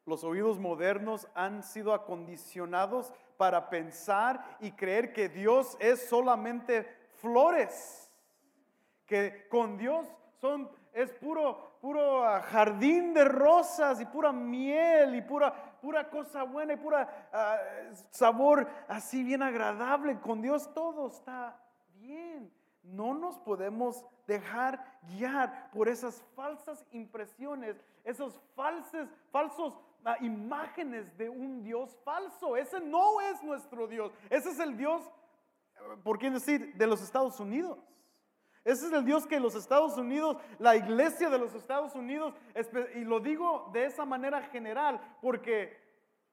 [0.09, 6.83] Los oídos modernos han sido acondicionados para pensar y creer que Dios es solamente
[7.21, 8.11] flores,
[9.05, 10.07] que con Dios
[10.41, 16.73] son, es puro, puro jardín de rosas y pura miel y pura, pura cosa buena
[16.73, 17.59] y pura ah,
[18.09, 20.19] sabor así bien agradable.
[20.21, 21.55] Con Dios todo está
[21.99, 22.51] bien.
[22.81, 29.77] No nos podemos dejar guiar por esas falsas impresiones, esos falsos, falsos
[30.21, 32.57] imágenes de un Dios falso.
[32.57, 34.11] Ese no es nuestro Dios.
[34.29, 35.03] Ese es el Dios,
[36.03, 37.77] por qué decir, de los Estados Unidos.
[38.63, 42.33] Ese es el Dios que los Estados Unidos, la iglesia de los Estados Unidos,
[42.95, 45.75] y lo digo de esa manera general, porque,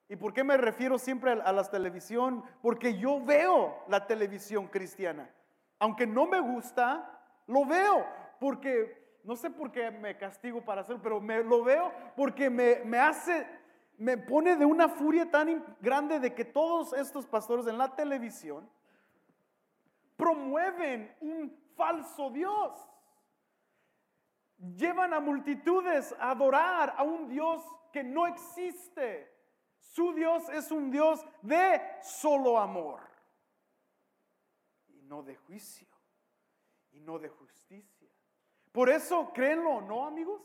[0.08, 2.44] ¿y por qué me refiero siempre a, la televisión?
[2.60, 5.30] Porque yo veo la televisión cristiana.
[5.78, 7.08] Aunque no me gusta,
[7.46, 8.04] lo veo,
[8.40, 12.84] porque no sé por qué me castigo para hacerlo, pero me, lo veo porque me,
[12.84, 13.44] me hace,
[13.98, 18.70] me pone de una furia tan grande de que todos estos pastores en la televisión
[20.16, 22.72] promueven un falso Dios.
[24.76, 27.62] Llevan a multitudes a adorar a un Dios
[27.92, 29.34] que no existe.
[29.78, 33.00] Su Dios es un Dios de solo amor
[34.88, 35.88] y no de juicio
[36.92, 37.95] y no de justicia.
[38.76, 40.42] Por eso, créenlo o no, amigos,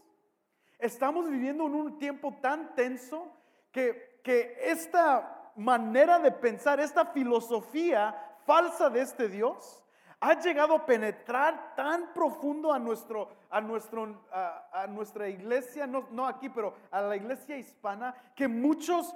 [0.79, 3.27] estamos viviendo en un tiempo tan tenso
[3.73, 9.83] que, que esta manera de pensar, esta filosofía falsa de este Dios,
[10.21, 16.25] ha llegado a penetrar tan profundo a, nuestro, a, nuestro, a, nuestra iglesia, no, no,
[16.25, 19.13] aquí, pero a la iglesia hispana, que muchos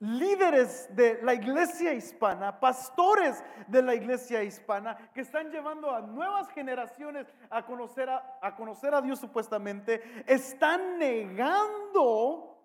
[0.00, 6.48] líderes de la iglesia hispana, pastores de la iglesia hispana, que están llevando a nuevas
[6.50, 12.56] generaciones a conocer a, Dios supuestamente, están negando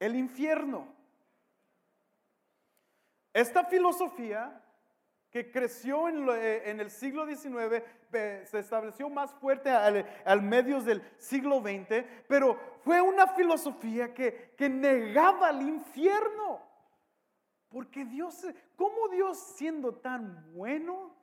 [0.00, 0.88] el infierno.
[3.32, 4.60] Esta filosofía
[5.30, 11.02] que creció en, eh, el siglo XIX, se estableció más fuerte al, al, medios del
[11.18, 16.66] siglo XX, pero fue una filosofía que, que negaba el infierno.
[17.68, 18.46] Porque Dios,
[18.76, 21.14] ¿cómo Dios siendo tan bueno,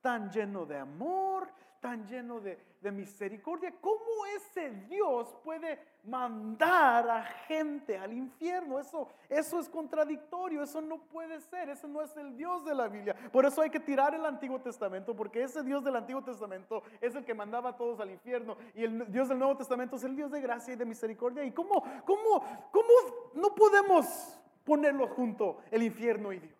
[0.00, 1.50] tan lleno de amor,
[1.84, 2.58] tan lleno de,
[2.90, 8.78] misericordia, ¿cómo ese Dios puede mandar a gente al infierno?
[8.78, 12.88] Eso, eso es contradictorio, eso no puede ser, ese no es el Dios de la
[12.88, 13.14] Biblia.
[13.30, 17.14] Por eso hay que tirar el Antiguo Testamento, porque ese Dios del Antiguo Testamento es
[17.14, 20.16] el que mandaba a todos al infierno, y el Dios del Nuevo Testamento es el
[20.16, 21.44] Dios de gracia y de misericordia.
[21.44, 26.58] ¿Y cómo, cómo, cómo no podemos ponerlo junto, el infierno y Dios?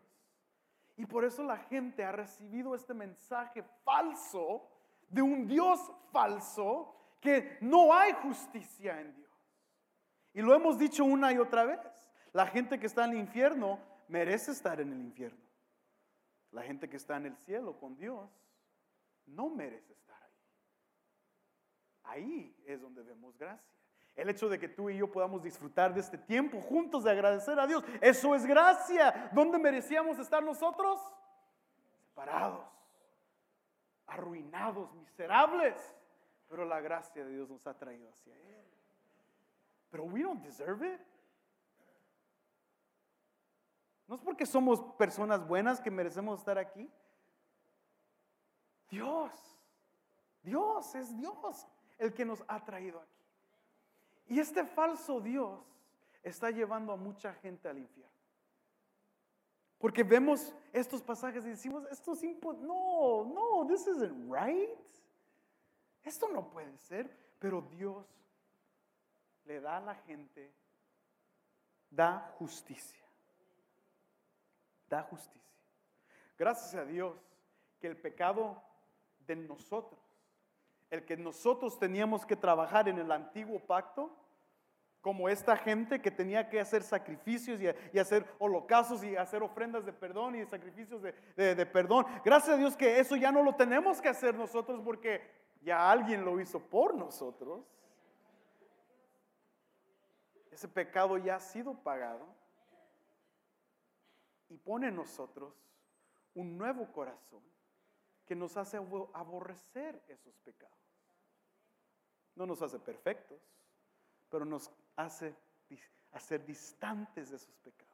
[0.97, 4.69] Y por eso la gente ha recibido este mensaje falso
[5.09, 5.81] de un Dios
[6.13, 9.31] falso que no hay justicia en Dios.
[10.35, 11.81] Y lo hemos dicho una y otra vez.
[12.33, 13.79] La gente que está en el infierno
[14.09, 15.43] merece estar en el infierno.
[16.51, 18.31] La gente que está en el cielo con Dios
[19.27, 20.17] no merece estar
[22.05, 22.23] ahí.
[22.23, 23.75] Ahí es donde vemos gracia.
[24.17, 27.59] El hecho de que tú y yo podamos disfrutar de este tiempo juntos de agradecer
[27.59, 29.31] a Dios, eso es gracia.
[29.33, 31.01] ¿Dónde merecíamos estar nosotros?
[32.07, 32.74] Separados
[34.15, 35.75] arruinados, miserables,
[36.49, 38.65] pero la gracia de Dios nos ha traído hacia Él.
[39.91, 41.01] Pero we don't deserve it.
[44.07, 46.91] No es porque somos personas buenas que merecemos estar aquí.
[48.91, 49.33] Dios,
[50.43, 51.67] Dios es Dios
[51.99, 54.35] el que nos ha traído aquí.
[54.35, 55.61] Y este falso Dios
[56.23, 58.14] está llevando a mucha gente al infierno.
[59.85, 62.67] Porque vemos estos pasajes y decimos, esto es imposible.
[62.67, 64.71] No, no, this isn't right.
[66.03, 67.15] Esto no puede ser.
[67.39, 68.07] Pero Dios
[69.45, 70.51] le da a la gente,
[71.91, 73.05] da justicia.
[74.89, 75.53] Da justicia.
[76.39, 77.15] Gracias a Dios
[77.79, 78.63] que el pecado
[79.27, 80.01] de nosotros,
[80.89, 84.17] el que nosotros teníamos que trabajar en el antiguo pacto,
[85.05, 89.93] como esta gente que tenía que hacer sacrificios y, hacer holocaustos y hacer ofrendas de
[89.93, 92.07] perdón y sacrificios de, perdón.
[92.25, 95.21] Gracias a Dios que eso ya no lo tenemos que hacer nosotros porque
[95.61, 97.67] ya alguien lo hizo por nosotros.
[100.51, 102.27] Ese pecado ya ha sido pagado
[104.49, 105.53] y pone en nosotros
[106.33, 107.43] un nuevo corazón
[108.25, 110.79] que nos hace aborrecer esos pecados.
[112.37, 113.39] No nos hace perfectos,
[114.31, 115.35] pero nos hace
[116.13, 117.93] hacer distantes de sus pecados,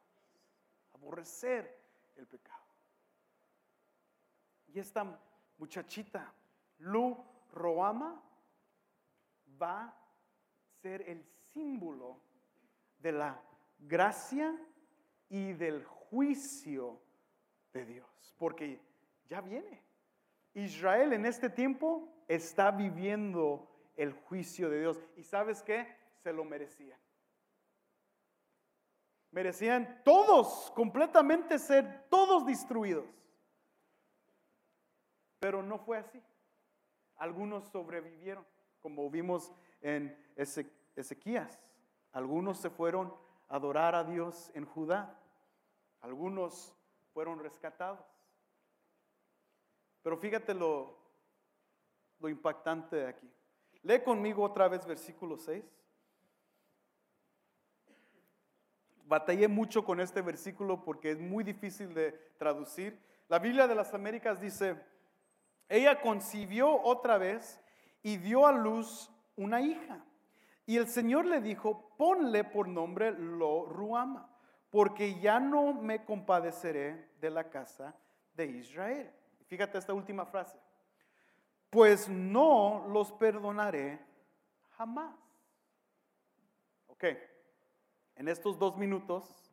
[0.93, 1.75] aborrecer
[2.15, 2.59] el pecado.
[4.67, 5.19] Y esta
[5.57, 6.31] muchachita,
[6.79, 7.17] Lu
[7.51, 8.21] Roama,
[9.61, 9.93] va a
[10.81, 11.23] ser el
[11.53, 12.21] símbolo
[12.99, 13.41] de la
[13.79, 14.55] gracia
[15.27, 17.01] y del juicio
[17.73, 18.79] de Dios, porque
[19.27, 19.83] ya viene.
[20.53, 24.99] Israel en este tiempo está viviendo el juicio de Dios.
[25.15, 26.00] ¿Y sabes qué?
[26.23, 26.99] Se lo merecían.
[29.31, 33.05] Merecían todos completamente ser todos destruidos.
[35.39, 36.21] Pero no fue así.
[37.15, 38.45] Algunos sobrevivieron,
[38.81, 39.51] como vimos
[39.81, 40.15] en
[40.95, 41.59] Ezequías.
[42.11, 43.15] Algunos se fueron
[43.47, 45.17] a adorar a Dios en Judá.
[46.01, 46.75] Algunos
[47.13, 48.05] fueron rescatados.
[50.01, 50.97] Pero fíjate lo,
[52.19, 53.31] lo impactante de aquí.
[53.83, 55.63] Lee conmigo otra vez versículo 6.
[59.11, 62.97] Batallé mucho con este versículo porque es muy difícil de traducir.
[63.27, 64.77] La Biblia de las Américas dice,
[65.67, 67.59] ella concibió otra vez
[68.03, 70.01] y dio a luz una hija.
[70.65, 74.29] Y el Señor le dijo, ponle por nombre Lo Ruama,
[74.69, 77.93] porque ya no me compadeceré de la casa
[78.33, 79.11] de Israel.
[79.47, 80.57] Fíjate esta última frase.
[81.69, 83.99] Pues no los perdonaré
[84.77, 85.13] jamás.
[86.87, 87.03] Ok.
[88.21, 89.51] En estos dos minutos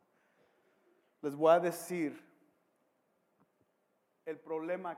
[1.23, 2.23] les voy a decir
[4.27, 4.95] el problema.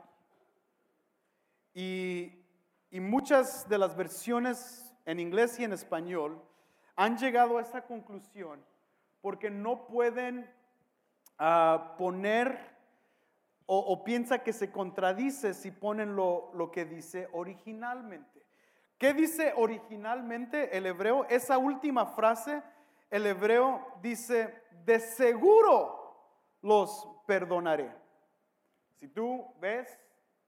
[1.73, 2.33] Y,
[2.91, 6.43] muchas de las versiones en inglés y en español
[6.97, 8.61] han llegado a esta conclusión
[9.21, 10.53] porque no pueden
[11.39, 12.59] uh, poner
[13.67, 18.45] o, o, piensa que se contradice si ponen lo que dice originalmente.
[18.97, 21.25] ¿Qué dice originalmente el hebreo?
[21.29, 22.61] Esa última frase
[23.11, 26.15] el hebreo dice, de seguro
[26.61, 27.93] los perdonaré.
[28.95, 29.99] Si tú ves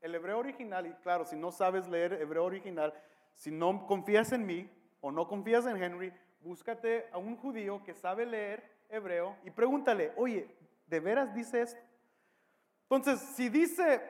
[0.01, 2.93] el hebreo original, y claro, si no sabes leer hebreo original,
[3.35, 4.69] si no confías en mí
[5.01, 10.13] o no confías en Henry, búscate a un judío que sabe leer hebreo y pregúntale,
[10.15, 10.47] oye,
[10.87, 11.81] ¿de veras dice esto?
[12.83, 14.01] Entonces, si dice,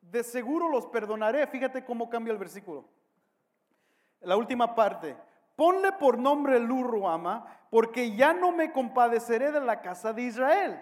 [0.00, 2.84] de seguro los perdonaré, fíjate cómo cambia el versículo.
[4.20, 5.16] La última parte,
[5.56, 10.80] ponle por nombre Luruama, porque ya no me compadeceré de la casa de Israel.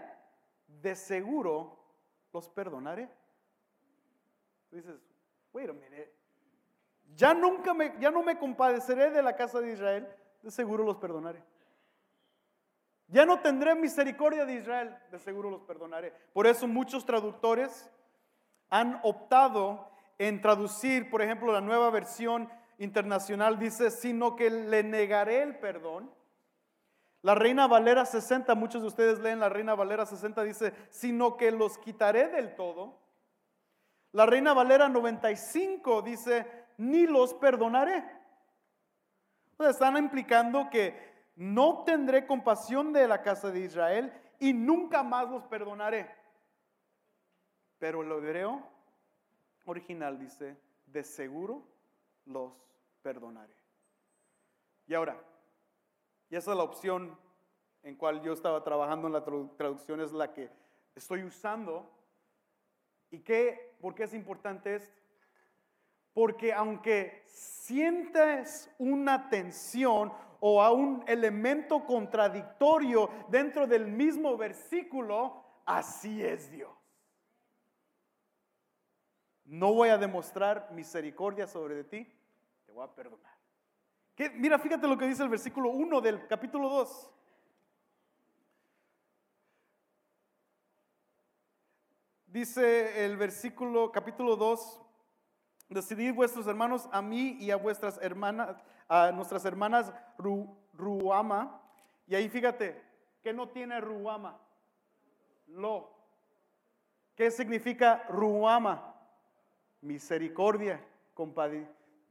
[0.66, 1.78] De seguro
[2.32, 3.08] los perdonaré.
[4.70, 5.00] dices,
[5.52, 6.12] wait a minute.
[7.16, 10.08] Ya nunca me, ya no me compadeceré de la casa de Israel,
[10.42, 11.42] de seguro los perdonaré.
[13.08, 16.12] Ya no tendré misericordia de Israel, de seguro los perdonaré.
[16.32, 17.88] Por eso muchos traductores
[18.70, 25.42] han optado en traducir, por ejemplo, la nueva versión internacional dice, sino que le negaré
[25.42, 26.10] el perdón.
[27.22, 31.50] La Reina Valera 60, muchos de ustedes leen la Reina Valera 60, dice, sino que
[31.50, 32.98] los quitaré del todo.
[34.12, 36.46] La Reina Valera 95 dice,
[36.76, 38.04] ni los perdonaré.
[39.58, 45.44] están implicando que no tendré compasión de la casa de Israel y nunca más los
[45.44, 46.14] perdonaré.
[47.78, 48.62] Pero el hebreo
[49.64, 50.56] original dice,
[50.86, 51.73] de seguro
[52.26, 52.52] los
[53.02, 53.56] perdonaré.
[54.86, 55.22] Y ahora,
[56.30, 57.18] y esa es la opción
[57.82, 60.50] en cual yo estaba trabajando en la traducción, es la que
[60.94, 61.90] estoy usando.
[63.10, 63.76] ¿Y qué?
[63.80, 65.00] ¿Por qué es importante esto?
[66.12, 76.22] Porque aunque sientes una tensión o a un elemento contradictorio dentro del mismo versículo, así
[76.22, 76.83] es Dios.
[79.44, 82.12] No voy a demostrar misericordia sobre de ti,
[82.64, 83.34] te voy a perdonar.
[84.34, 87.10] Mira, fíjate lo que dice el versículo 1 del capítulo 2.
[92.26, 94.80] Dice el versículo, capítulo 2,
[95.68, 98.56] decidid vuestros hermanos a mí y a vuestras hermanas,
[98.88, 99.92] a nuestras hermanas
[100.72, 101.60] Ruama.
[102.06, 102.82] Y ahí fíjate,
[103.22, 104.40] ¿qué no tiene Ruama?
[105.46, 105.92] Lo.
[107.14, 108.93] ¿Qué significa Ruama?
[109.84, 110.80] Misericordia,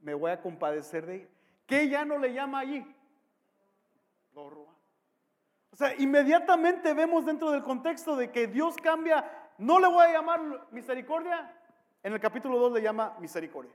[0.00, 1.28] me voy a compadecer de ella.
[1.66, 2.86] ¿Qué ya no le llama allí?
[5.70, 9.24] O sea, inmediatamente vemos dentro del contexto de que Dios cambia,
[9.58, 11.52] no le voy a llamar misericordia,
[12.02, 13.72] en el capítulo 2 le llama misericordia.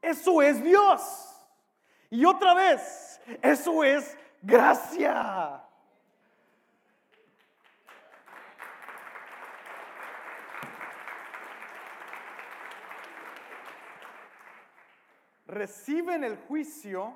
[0.00, 1.30] Eso es Dios.
[2.10, 5.63] Y otra vez, eso es gracia.
[15.54, 17.14] Reciben el juicio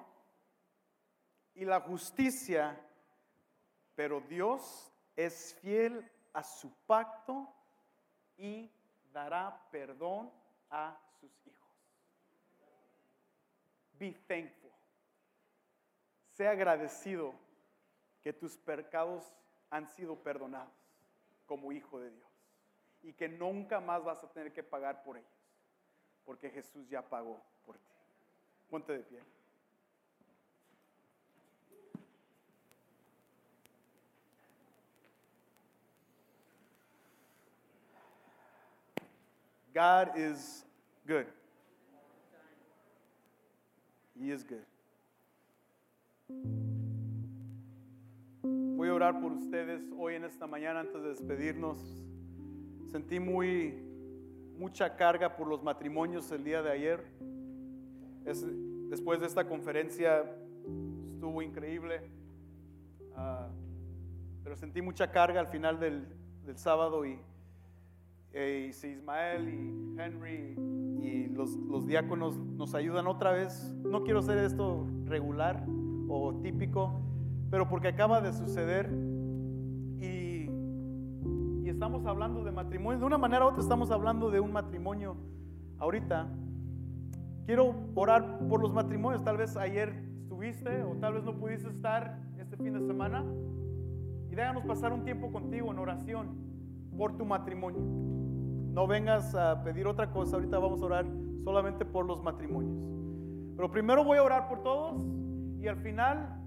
[1.54, 2.80] y la justicia,
[3.94, 7.52] pero Dios es fiel a su pacto
[8.36, 8.70] y
[9.12, 10.30] dará perdón
[10.70, 11.68] a sus hijos.
[13.98, 14.70] Be thankful.
[16.32, 17.34] Sea agradecido
[18.22, 19.34] que tus pecados
[19.70, 20.72] han sido perdonados
[21.46, 22.30] como hijo de Dios
[23.02, 25.28] y que nunca más vas a tener que pagar por ellos,
[26.24, 27.97] porque Jesús ya pagó por ti.
[28.70, 29.18] Ponte de pie.
[39.72, 40.64] God is
[41.06, 41.26] good.
[44.18, 44.66] He is good.
[48.42, 51.78] Voy a orar por ustedes hoy en esta mañana antes de despedirnos.
[52.90, 53.72] Sentí muy
[54.58, 57.04] mucha carga por los matrimonios el día de ayer.
[58.28, 58.46] Es-
[58.90, 60.24] después de esta conferencia
[61.14, 62.00] estuvo increíble,
[63.20, 63.48] Ah,
[64.44, 66.06] pero sentí mucha carga al final del,
[66.54, 67.18] sábado y,
[68.32, 70.54] y si Ismael y Henry
[71.02, 73.74] y los, los diáconos nos ayudan otra vez.
[73.84, 75.66] No quiero hacer esto regular
[76.08, 77.00] o típico,
[77.50, 78.88] pero porque acaba de suceder
[80.00, 80.48] y,
[81.64, 83.00] y estamos hablando de matrimonio.
[83.00, 85.16] De una manera u otra estamos hablando de un matrimonio
[85.78, 86.28] ahorita.
[87.48, 89.24] Quiero orar por los matrimonios.
[89.24, 93.24] Tal vez ayer estuviste o tal vez no pudiste estar este fin de semana.
[94.30, 96.28] Y déjanos pasar un tiempo contigo en oración
[96.94, 97.80] por tu matrimonio.
[97.80, 100.36] No vengas a pedir otra cosa.
[100.36, 101.06] Ahorita vamos a orar
[101.42, 102.76] solamente por los matrimonios.
[103.56, 105.02] Pero primero voy a orar por todos
[105.58, 106.38] y al final,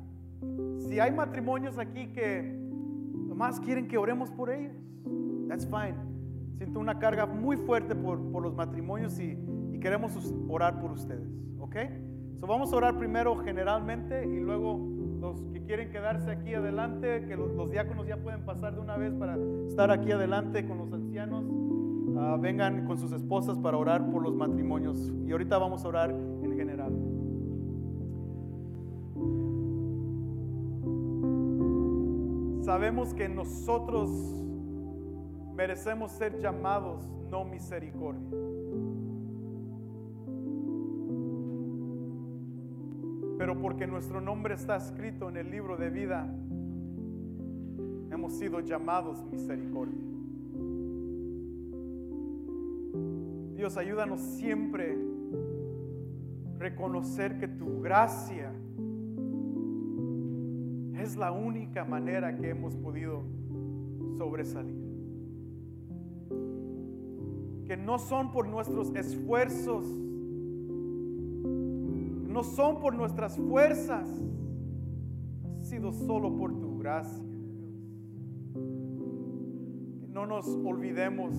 [0.78, 2.43] si hay matrimonios aquí que
[3.28, 4.76] nomás quieren que oremos por ellos,
[5.47, 5.95] that's fine.
[6.58, 9.36] Siento una carga muy fuerte por, por los matrimonios y
[9.82, 10.14] queremos
[10.48, 11.28] orar por ustedes,
[11.60, 11.76] ¿ok?
[12.36, 14.80] So vamos a orar primero generalmente y luego
[15.20, 18.98] los que quieren quedarse aquí adelante, que los, los diáconos ya pueden pasar de una
[18.98, 21.46] vez para estar aquí adelante con los ancianos,
[22.18, 25.12] ah, vengan con sus esposas para orar por los matrimonios.
[25.26, 26.94] Y ahorita vamos a orar en general.
[32.64, 34.10] Sabemos que nosotros
[35.56, 38.30] merecemos ser llamados no misericordia.
[43.42, 46.32] Pero porque nuestro nombre está escrito en el libro de vida,
[48.12, 50.00] hemos sido llamados misericordia.
[53.56, 54.96] Dios, ayúdanos siempre
[56.60, 58.54] reconocer que tu gracia
[61.00, 63.24] es la única manera que hemos podido
[64.20, 64.78] sobresalir.
[67.66, 69.84] Que no son por nuestros esfuerzos,
[72.32, 74.08] no son por nuestras fuerzas,
[75.62, 77.26] sido solo por tu gracia.
[80.10, 81.34] No nos olvidemos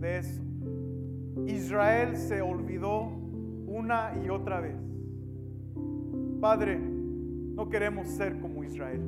[0.00, 0.42] de eso.
[1.46, 3.08] Israel se olvidó
[3.66, 4.76] una y otra vez.
[6.40, 9.02] Padre, no queremos ser como Israel.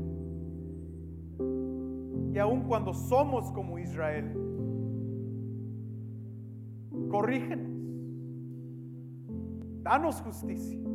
[2.33, 4.33] Y aun cuando somos como Israel,
[7.11, 7.71] corrígenos.
[9.83, 10.92] Danos justicia.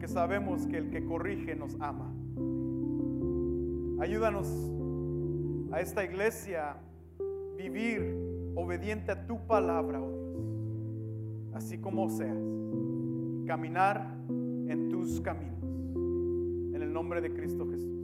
[0.00, 2.10] Porque sabemos que el que corrige nos ama.
[4.00, 4.48] Ayúdanos
[5.72, 6.78] a esta iglesia
[7.58, 8.16] vivir
[8.54, 11.52] obediente a tu palabra, oh Dios.
[11.52, 12.38] Así como seas.
[13.46, 15.62] Caminar en tus caminos.
[16.74, 17.99] En el nombre de Cristo Jesús.